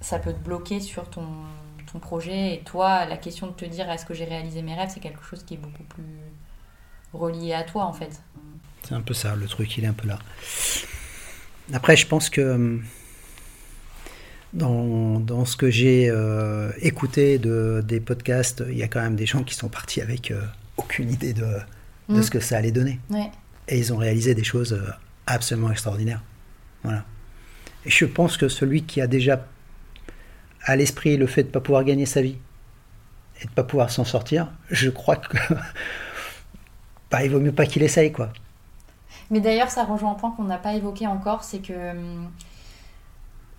[0.00, 1.26] ça peut te bloquer sur ton,
[1.92, 2.54] ton projet.
[2.54, 5.24] Et toi, la question de te dire est-ce que j'ai réalisé mes rêves, c'est quelque
[5.24, 6.04] chose qui est beaucoup plus
[7.12, 8.20] relié à toi en fait.
[8.82, 10.18] C'est un peu ça, le truc, il est un peu là.
[11.72, 12.84] Après, je pense que hum,
[14.54, 19.16] dans, dans ce que j'ai euh, écouté de, des podcasts, il y a quand même
[19.16, 20.40] des gens qui sont partis avec euh,
[20.76, 21.46] aucune idée de,
[22.08, 22.22] de Mm.
[22.22, 23.00] ce que ça allait donner.
[23.10, 23.30] Ouais.
[23.68, 24.90] Et ils ont réalisé des choses euh,
[25.26, 26.22] absolument extraordinaires.
[26.82, 27.04] Voilà.
[27.86, 29.46] Et je pense que celui qui a déjà
[30.62, 32.36] à l'esprit le fait de ne pas pouvoir gagner sa vie
[33.40, 35.36] et de ne pas pouvoir s'en sortir, je crois que
[37.10, 38.32] bah, il vaut mieux pas qu'il essaye, quoi.
[39.30, 42.30] Mais d'ailleurs, ça rejoint un point qu'on n'a pas évoqué encore, c'est que hum,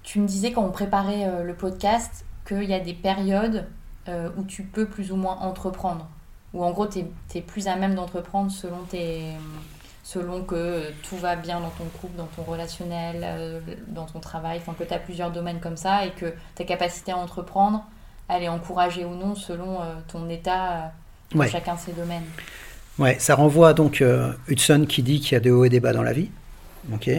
[0.06, 3.66] tu me disais quand on préparait euh, le podcast qu'il y a des périodes
[4.08, 6.08] euh, où tu peux plus ou moins entreprendre.
[6.54, 7.00] Ou en gros, tu
[7.36, 9.24] es, plus à même d'entreprendre selon, tes,
[10.04, 14.60] selon que tout va bien dans ton couple, dans ton relationnel, euh, dans ton travail,
[14.60, 17.84] enfin que tu as plusieurs domaines comme ça et que ta capacité à entreprendre,
[18.30, 20.94] elle est encouragée ou non selon ton état
[21.34, 21.50] dans Ouais.
[21.50, 22.24] chacun de ces domaines.
[22.98, 25.80] Ouais, ça renvoie donc euh, Hudson qui dit qu'il y a des hauts et des
[25.80, 26.30] bas dans la vie.
[26.94, 27.10] Ok.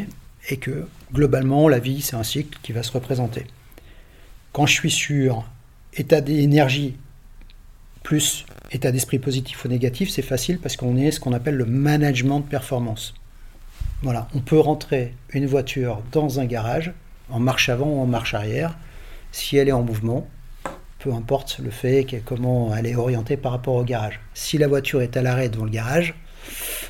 [0.49, 3.47] Et que globalement, la vie, c'est un cycle qui va se représenter.
[4.53, 5.45] Quand je suis sur
[5.95, 6.97] état d'énergie
[8.03, 11.67] plus état d'esprit positif ou négatif, c'est facile parce qu'on est ce qu'on appelle le
[11.67, 13.15] management de performance.
[14.03, 16.93] Voilà, on peut rentrer une voiture dans un garage
[17.31, 18.77] en marche avant ou en marche arrière.
[19.33, 20.29] Si elle est en mouvement,
[20.99, 24.21] peu importe le fait comment elle est orientée par rapport au garage.
[24.35, 26.15] Si la voiture est à l'arrêt devant le garage,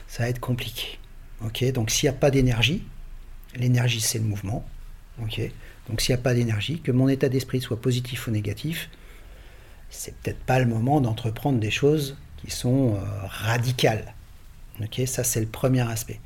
[0.08, 0.98] ça va être compliqué.
[1.44, 2.82] Ok, donc s'il n'y a pas d'énergie,
[3.56, 4.64] l'énergie c'est le mouvement.
[5.18, 8.90] Donc s'il n'y a pas d'énergie, que mon état d'esprit soit positif ou négatif,
[9.88, 12.98] c'est peut-être pas le moment d'entreprendre des choses qui sont euh,
[13.28, 14.14] radicales.
[15.06, 16.20] Ça c'est le premier aspect.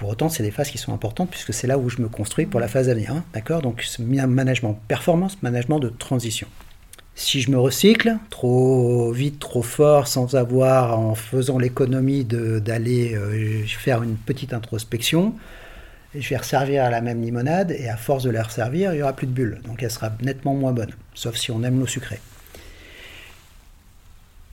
[0.00, 2.46] Pour autant, c'est des phases qui sont importantes puisque c'est là où je me construis
[2.46, 3.12] pour la phase à venir.
[3.12, 3.60] Hein, d'accord?
[3.60, 6.48] Donc, management performance, management de transition.
[7.14, 13.64] Si je me recycle trop vite, trop fort, sans avoir, en faisant l'économie d'aller euh,
[13.66, 15.34] faire une petite introspection,
[16.14, 19.02] je vais resservir à la même limonade et à force de la resservir, il n'y
[19.02, 19.60] aura plus de bulles.
[19.66, 22.20] Donc elle sera nettement moins bonne, sauf si on aime l'eau sucrée.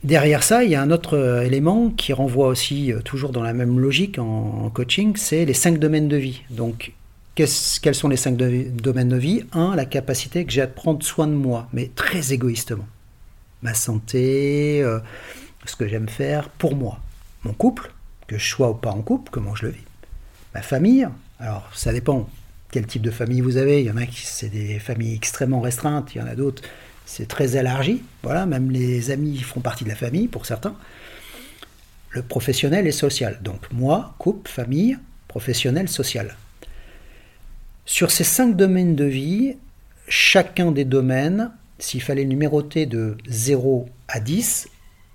[0.04, 3.42] Derrière ça, il y a un autre euh, élément qui renvoie aussi euh, toujours dans
[3.42, 6.42] la même logique en, coaching, c'est les cinq domaines de vie.
[6.50, 6.92] Donc,
[7.44, 9.44] quels sont les cinq domaines de vie?
[9.52, 12.86] Un, la capacité que j'ai à prendre soin de moi, mais très égoïstement.
[13.62, 15.00] Ma santé, euh,
[15.64, 17.00] ce que j'aime faire pour moi.
[17.44, 17.92] Mon couple,
[18.26, 19.84] que je sois ou pas en couple, comment je le vis.
[20.54, 21.08] Ma famille,
[21.40, 22.28] alors ça dépend
[22.70, 23.80] quel type de famille vous avez.
[23.80, 26.62] Il y en a qui c'est des familles extrêmement restreintes, il y en a d'autres
[27.08, 28.02] c'est très élargi.
[28.22, 30.74] Voilà, même les amis font partie de la famille pour certains.
[32.10, 33.38] Le professionnel et social.
[33.42, 36.36] Donc moi, couple, famille, professionnel, social.
[37.88, 39.56] Sur ces cinq domaines de vie,
[40.08, 44.68] chacun des domaines, s'il fallait numéroter de 0 à 10,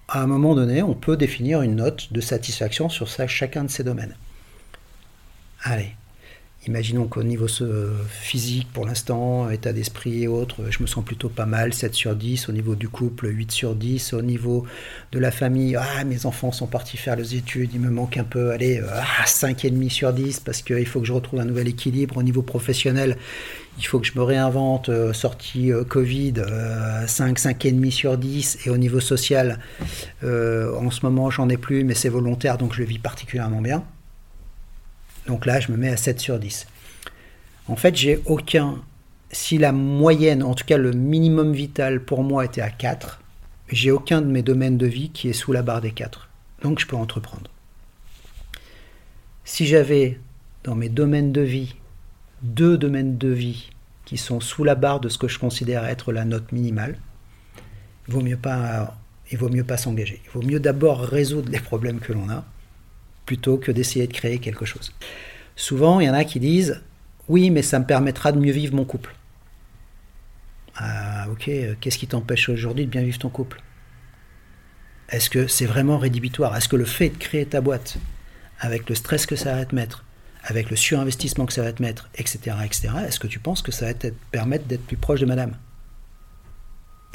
[0.07, 3.84] à un moment donné, on peut définir une note de satisfaction sur chacun de ces
[3.84, 4.15] domaines.
[5.61, 5.91] Allez,
[6.66, 7.47] Imaginons qu'au niveau
[8.07, 12.16] physique, pour l'instant, état d'esprit et autres, je me sens plutôt pas mal, 7 sur
[12.16, 12.47] 10.
[12.47, 14.14] Au niveau du couple, 8 sur 10.
[14.14, 14.66] Au niveau
[15.11, 18.24] de la famille, ah, mes enfants sont partis faire les études, il me manque un
[18.24, 22.18] peu, allez, ah, 5,5 sur 10 parce qu'il faut que je retrouve un nouvel équilibre.
[22.18, 23.18] Au niveau professionnel,
[23.78, 26.36] il faut que je me réinvente, euh, sortie euh, Covid,
[27.07, 28.59] 5, 5,5 sur 10.
[28.66, 29.59] Et au niveau social,
[30.24, 33.61] euh, en ce moment, j'en ai plus, mais c'est volontaire, donc je le vis particulièrement
[33.61, 33.84] bien.
[35.28, 36.67] Donc là, je me mets à 7 sur 10.
[37.67, 38.82] En fait, j'ai aucun.
[39.32, 43.19] Si la moyenne, en tout cas le minimum vital pour moi était à 4,
[43.69, 46.30] j'ai aucun de mes domaines de vie qui est sous la barre des 4.
[46.61, 47.49] Donc je peux entreprendre.
[49.43, 50.19] Si j'avais
[50.63, 51.76] dans mes domaines de vie
[52.43, 53.69] deux domaines de vie
[54.05, 56.97] qui sont sous la barre de ce que je considère être la note minimale,
[58.07, 58.95] il vaut mieux pas,
[59.32, 60.21] il vaut mieux pas s'engager.
[60.26, 62.45] Il vaut mieux d'abord résoudre les problèmes que l'on a
[63.26, 64.93] plutôt que d'essayer de créer quelque chose.
[65.55, 66.82] Souvent, il y en a qui disent
[67.28, 69.13] Oui, mais ça me permettra de mieux vivre mon couple.
[70.76, 71.49] Ah, ok,
[71.80, 73.61] qu'est-ce qui t'empêche aujourd'hui de bien vivre ton couple?
[75.09, 76.55] Est-ce que c'est vraiment rédhibitoire?
[76.55, 77.97] Est-ce que le fait de créer ta boîte,
[78.59, 80.03] avec le stress que ça va te mettre,
[80.43, 83.71] avec le surinvestissement que ça va te mettre, etc., etc., est-ce que tu penses que
[83.71, 85.55] ça va te permettre d'être plus proche de madame?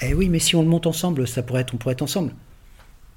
[0.01, 2.33] Eh oui, mais si on le monte ensemble, ça pourrait on pourrait être ensemble.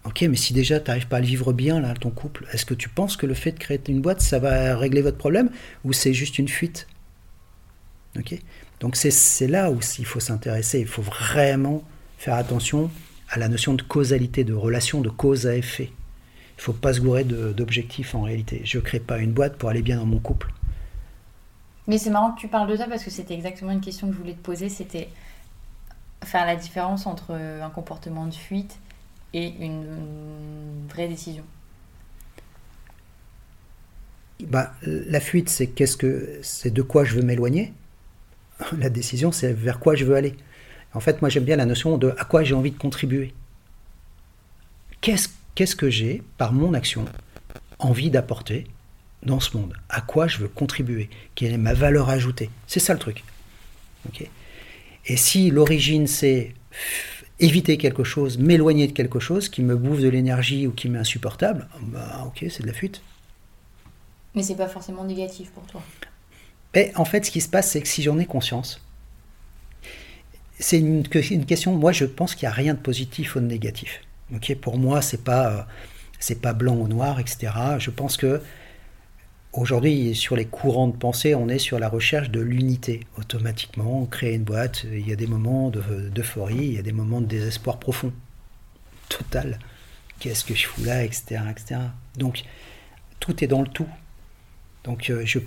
[0.04, 2.66] Ok, mais si déjà tu n'arrives pas à le vivre bien, là, ton couple, est-ce
[2.66, 5.52] que tu penses que le fait de créer une boîte, ça va régler votre problème
[5.84, 6.88] ou c'est juste une fuite?
[8.18, 8.39] Ok
[8.80, 11.84] Donc c'est là où il faut s'intéresser, il faut vraiment
[12.18, 12.89] faire attention
[13.30, 15.91] à la notion de causalité, de relation de cause à effet.
[15.91, 18.62] Il ne faut pas se gourer d'objectifs en réalité.
[18.66, 20.52] Je ne crée pas une boîte pour aller bien dans mon couple.
[21.88, 24.14] Mais c'est marrant que tu parles de ça parce que c'était exactement une question que
[24.14, 25.10] je voulais te poser, c'était
[26.24, 28.78] faire la différence entre un comportement de fuite
[29.34, 31.44] et une, vraie décision
[34.42, 37.74] bah, La fuite, c'est qu'est-ce que c'est de quoi je veux m'éloigner?
[38.78, 40.36] La décision, c'est vers quoi je veux aller.
[40.94, 43.34] En fait, moi, j'aime bien la notion de à quoi j'ai envie de contribuer.
[45.00, 47.06] Qu'est-ce qu'est-ce que j'ai, par mon action,
[47.80, 48.68] envie d'apporter
[49.24, 49.74] dans ce monde?
[49.90, 51.10] À quoi je veux contribuer?
[51.36, 52.50] Quelle est ma valeur ajoutée?
[52.68, 53.24] C'est ça le truc.
[55.06, 56.54] Et si l'origine, c'est
[57.42, 61.00] éviter quelque chose, m'éloigner de quelque chose qui me bouffe de l'énergie ou qui m'est
[61.00, 63.02] insupportable, bah ok, c'est de la fuite.
[64.36, 65.82] Mais c'est pas forcément négatif pour toi.
[66.74, 68.80] Mais en fait, ce qui se passe, c'est que si j'en ai conscience,
[70.58, 71.76] c'est une, une, question.
[71.76, 74.02] Moi, je pense qu'il n'y a rien de positif ou de négatif.
[74.34, 75.68] Ok, pour moi, c'est pas
[76.20, 77.52] c'est pas blanc ou noir, etc.
[77.80, 78.42] Je pense que
[79.54, 83.02] Aujourd'hui, sur les courants de pensée, on est sur la recherche de l'unité.
[83.18, 87.20] Automatiquement, créer une boîte, il y a des moments d'euphorie, il y a des moments
[87.20, 88.14] de désespoir profond,
[89.10, 89.60] total.
[90.20, 91.82] Qu'est-ce que je fous là, etc., etc.
[92.18, 92.43] Donc,
[93.20, 93.89] tout est dans le tout.
[94.84, 95.39] Donc euh, je,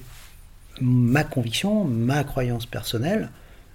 [0.81, 3.31] ma conviction, ma croyance personnelle,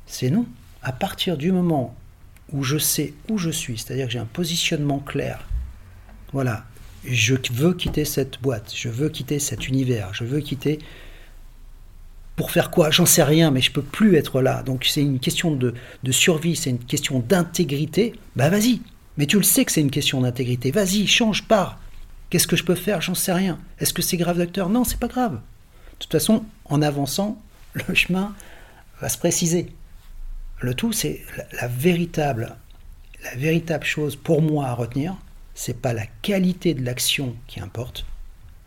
[0.05, 0.45] c'est non.
[0.82, 1.95] À partir du moment
[2.51, 5.47] où je sais où je suis, c'est-à-dire que j'ai un positionnement clair,
[6.34, 6.65] voilà,
[7.05, 10.79] je veux quitter cette boîte, je veux quitter cet univers, je veux quitter
[12.35, 12.89] pour faire quoi?
[12.89, 14.63] J'en sais rien, mais je peux plus être là.
[14.63, 15.73] Donc c'est une question de,
[16.03, 18.13] de survie, c'est une question d'intégrité.
[18.35, 18.81] Bah vas-y,
[19.17, 20.71] mais tu le sais que c'est une question d'intégrité.
[20.71, 21.79] Vas-y, change, pars.
[22.29, 23.01] Qu'est-ce que je peux faire?
[23.01, 23.59] J'en sais rien.
[23.79, 25.33] Est-ce que c'est grave d'acteur Non, c'est pas grave.
[25.33, 27.41] De toute façon, en avançant,
[27.73, 28.33] le chemin
[29.01, 29.67] va se préciser.
[30.61, 31.21] Le tout, c'est
[31.59, 32.55] la, véritable,
[33.25, 35.15] la véritable chose pour moi à retenir,
[35.53, 38.05] c'est pas la qualité de l'action qui importe,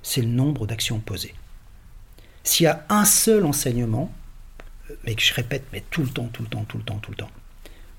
[0.03, 1.35] c'est le nombre d'actions posées.
[2.45, 4.13] S'il y a un seul enseignement,
[5.05, 7.11] mais que je répète, mais tout le temps, tout le temps, tout le temps, tout
[7.13, 7.31] le temps,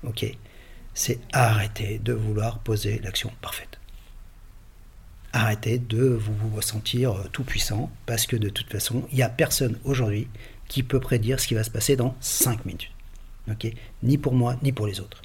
[0.04, 0.26] ok,
[0.92, 3.80] c'est arrêter de vouloir poser l'action parfaite.
[5.32, 9.28] Arrêtez de vous sentir euh, tout puissant, parce que de toute façon, il n'y a
[9.28, 10.28] personne aujourd'hui
[10.68, 12.90] qui peut prédire ce qui va se passer dans 5 minutes.
[14.02, 15.22] ni pour moi, ni pour les autres.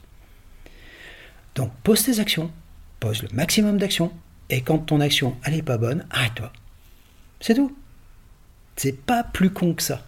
[1.55, 2.51] Donc pose tes actions,
[2.99, 4.11] pose le maximum d'actions,
[4.49, 6.51] et quand ton action n'est pas bonne, arrête-toi.
[7.39, 7.75] C'est tout.
[8.75, 10.05] C'est pas plus con que ça.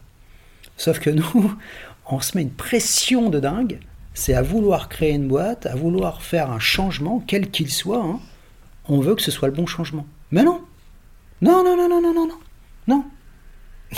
[0.78, 1.56] Sauf que nous,
[2.08, 3.80] on se met une pression de dingue,
[4.14, 8.20] c'est à vouloir créer une boîte, à vouloir faire un changement, quel qu'il soit, hein,
[8.88, 10.06] on veut que ce soit le bon changement.
[10.32, 10.62] Mais non
[11.42, 12.40] Non, non, non, non, non, non, non.
[12.88, 13.06] Non.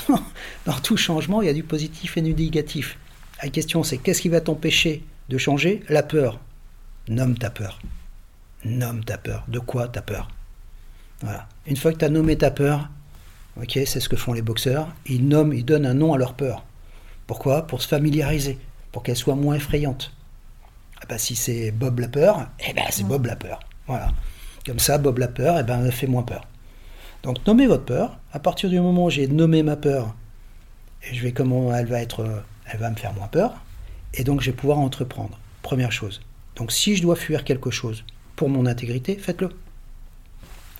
[0.65, 2.97] Dans tout changement, il y a du positif et du négatif.
[3.41, 5.83] La question, c'est qu'est-ce qui va t'empêcher de changer?
[5.89, 6.39] La peur.
[7.07, 7.79] Nomme ta peur.
[8.65, 9.43] Nomme ta peur.
[9.47, 10.29] De quoi ta peur
[11.21, 11.47] Voilà.
[11.67, 12.89] Une fois que tu as nommé ta peur,
[13.67, 16.63] c'est ce que font les boxeurs, ils nomment, ils donnent un nom à leur peur.
[17.27, 17.67] Pourquoi?
[17.67, 18.57] Pour se familiariser,
[18.91, 20.13] pour qu'elle soit moins effrayante.
[21.01, 23.59] Ah bah, si c'est Bob la peur, eh ben c'est Bob la peur.
[23.87, 24.11] Voilà.
[24.65, 26.47] Comme ça, Bob la peur, eh ben, fait moins peur.
[27.23, 28.17] Donc nommez votre peur.
[28.31, 30.15] À partir du moment où j'ai nommé ma peur,
[31.01, 33.53] je vais comment elle va être, elle va me faire moins peur,
[34.13, 35.37] et donc je vais pouvoir entreprendre.
[35.61, 36.21] Première chose.
[36.55, 38.03] Donc si je dois fuir quelque chose
[38.43, 39.51] pour mon intégrité, faites-le.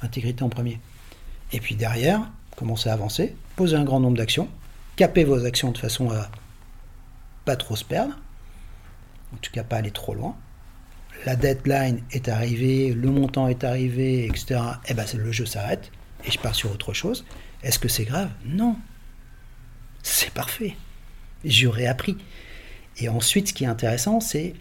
[0.01, 0.81] Intégrité en premier.
[1.53, 4.49] Et puis derrière, commencez à avancer, posez un grand nombre d'actions,
[4.97, 6.29] capez vos actions de façon à
[7.45, 8.19] pas trop se perdre,
[9.33, 10.35] en tout cas pas aller trop loin,
[11.25, 14.59] la deadline est arrivée, le montant est arrivé, etc.,
[14.89, 15.89] eh ben, le jeu s'arrête
[16.25, 17.23] et je pars sur autre chose.
[17.63, 18.29] Est-ce que c'est grave?
[18.45, 18.75] Non.
[20.01, 20.75] C'est parfait.
[21.45, 22.17] J'aurais appris.
[22.97, 24.53] Et ensuite, ce qui est intéressant, c'est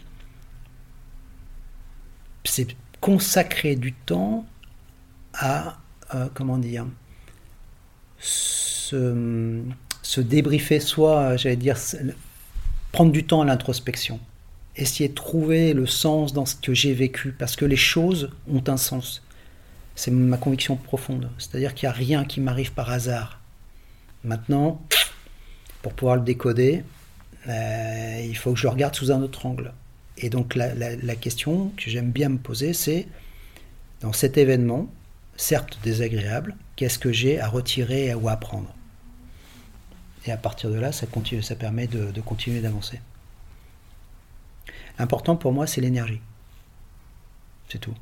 [3.02, 4.46] consacrer du temps
[5.34, 5.76] à,
[6.14, 6.86] euh, comment dire,
[8.18, 9.60] se,
[10.00, 11.76] se débriefer, soit, j'allais dire,
[12.92, 14.18] prendre du temps à l'introspection
[14.76, 18.62] essayer de trouver le sens dans ce que j'ai vécu, parce que les choses ont
[18.68, 19.22] un sens.
[19.94, 21.30] C'est ma conviction profonde.
[21.38, 23.40] C'est-à-dire qu'il n'y a rien qui m'arrive par hasard.
[24.24, 24.80] Maintenant,
[25.82, 26.84] pour pouvoir le décoder,
[27.48, 29.72] euh, il faut que je regarde sous un autre angle.
[30.18, 33.08] Et donc la, question que j'aime bien me poser, c'est,
[34.00, 34.88] dans cet événement,
[35.36, 38.74] certes désagréable, qu'est-ce que j'ai à retirer ou à apprendre
[40.26, 41.06] Et à partir de là, ça
[41.56, 43.00] permet de, de continuer d'avancer.
[44.98, 46.20] L'important pour moi, c'est l'énergie.
[47.68, 47.94] C'est tout.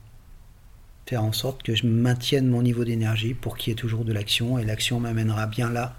[1.06, 4.12] Faire en sorte que je maintienne mon niveau d'énergie pour qu'il y ait toujours de
[4.12, 5.96] l'action et l'action m'amènera bien là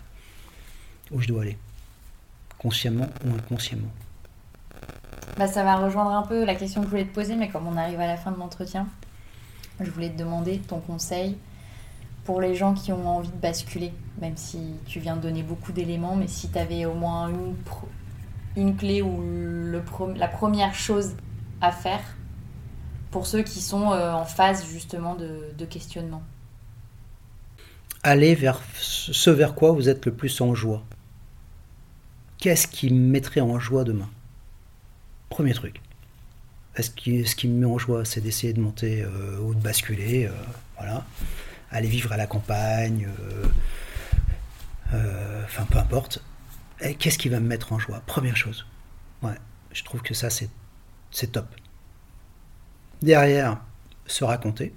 [1.12, 1.57] où je dois aller,
[2.57, 3.91] consciemment ou inconsciemment.
[5.38, 7.68] Bah, ça va rejoindre un peu la question que je voulais te poser, mais comme
[7.68, 8.88] on arrive à la fin de l'entretien,
[9.80, 11.38] je voulais te demander ton conseil
[12.24, 15.72] pour les gens qui ont envie de basculer, même si tu viens de donner beaucoup
[15.72, 17.55] d'éléments, mais si tu avais au moins une,
[18.55, 19.82] une clé ou le
[20.16, 21.16] la première chose
[21.62, 22.01] à faire
[23.10, 26.24] pour ceux qui sont euh, en phase justement de, questionnement
[28.04, 30.84] Allez vers ce vers quoi vous êtes le plus en joie?
[32.39, 34.10] Qu'est-ce qui me mettrait en joie demain?
[35.32, 35.82] Premier truc.
[36.79, 40.32] Ce qui, me met en joie, c'est d'essayer de monter euh, ou de basculer, euh,
[40.78, 41.03] voilà.
[41.71, 43.08] Aller vivre à la campagne,
[44.91, 46.21] enfin peu importe
[46.99, 48.01] qu'est-ce qui va me mettre en joie?
[48.05, 48.66] Première chose.
[49.21, 49.37] Ouais,
[49.71, 50.49] je trouve que ça, c'est,
[51.32, 51.45] top.
[53.01, 53.62] Derrière,
[54.05, 54.74] se raconter.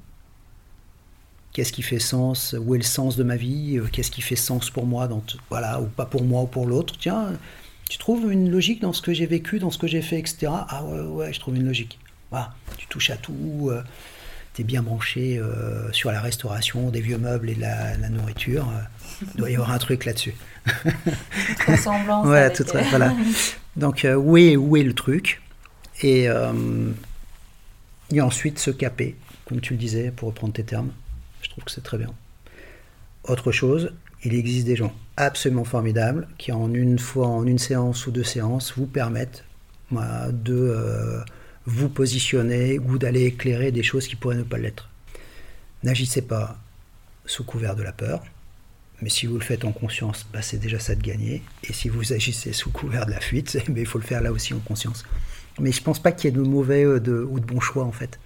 [1.52, 2.54] Qu'est-ce qui fait sens?
[2.58, 3.78] Où est le sens de ma vie?
[3.78, 5.08] Euh, Qu'est-ce qui fait sens pour moi
[5.50, 6.94] Voilà, ou pas pour moi ou pour l'autre?
[6.98, 7.32] Tiens,
[7.88, 10.48] tu trouves une logique dans ce que j'ai vécu, dans ce que j'ai fait, etc.
[10.50, 11.98] Ah ouais, ouais, je trouve une logique.
[12.30, 13.68] Voilà, tu touches à tout.
[13.70, 13.82] Euh,
[14.54, 18.72] tu es bien branché euh, sur la restauration des vieux meubles et la, la nourriture.
[19.20, 20.34] il doit y avoir un truc là-dessus.
[21.66, 22.26] Ressemblance.
[22.26, 23.12] ouais, tout voilà.
[23.76, 25.42] Donc, euh, où, est, où est le truc?
[26.02, 26.90] Et, euh,
[28.10, 29.16] et ensuite se caper,
[29.46, 30.92] comme tu le disais, pour reprendre tes termes.
[31.42, 32.10] Je trouve que c'est très bien.
[33.24, 33.92] Autre chose,
[34.24, 38.24] il existe des gens absolument formidables qui en une fois, en une séance ou deux
[38.24, 39.44] séances, vous permettent
[39.92, 41.20] de euh,
[41.66, 44.88] vous positionner ou d'aller éclairer des choses qui pourraient ne pas l'être.
[45.82, 46.58] N'agissez pas
[47.26, 48.22] sous couvert de la peur,
[49.02, 51.42] mais si vous le faites en conscience, bah, c'est déjà ça de gagner.
[51.68, 54.54] Et si vous agissez sous couvert de la fuite, il faut le faire là aussi
[54.54, 55.04] en conscience.
[55.60, 57.92] Mais je pense pas qu'il y ait de mauvais euh, ou de bons choix en
[57.92, 58.18] fait.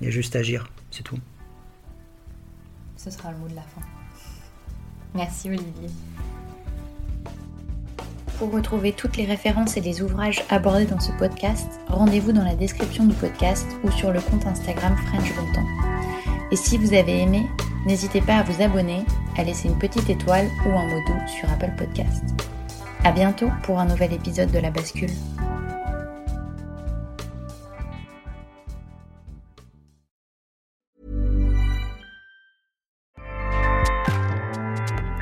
[0.00, 1.18] Il y a juste agir, c'est tout.
[2.96, 3.82] Ce sera le mot de la fin.
[5.16, 5.88] Merci Olivier.
[8.38, 12.54] Pour retrouver toutes les références et les ouvrages abordés dans ce podcast, rendez-vous dans la
[12.54, 15.66] description du podcast ou sur le compte Instagram French Bontemps.
[16.52, 17.46] Et si vous avez aimé,
[17.86, 19.04] n'hésitez pas à vous abonner,
[19.38, 22.22] à laisser une petite étoile ou un mot doux sur Apple Podcast.
[23.04, 25.10] À bientôt pour un nouvel épisode de La Bascule.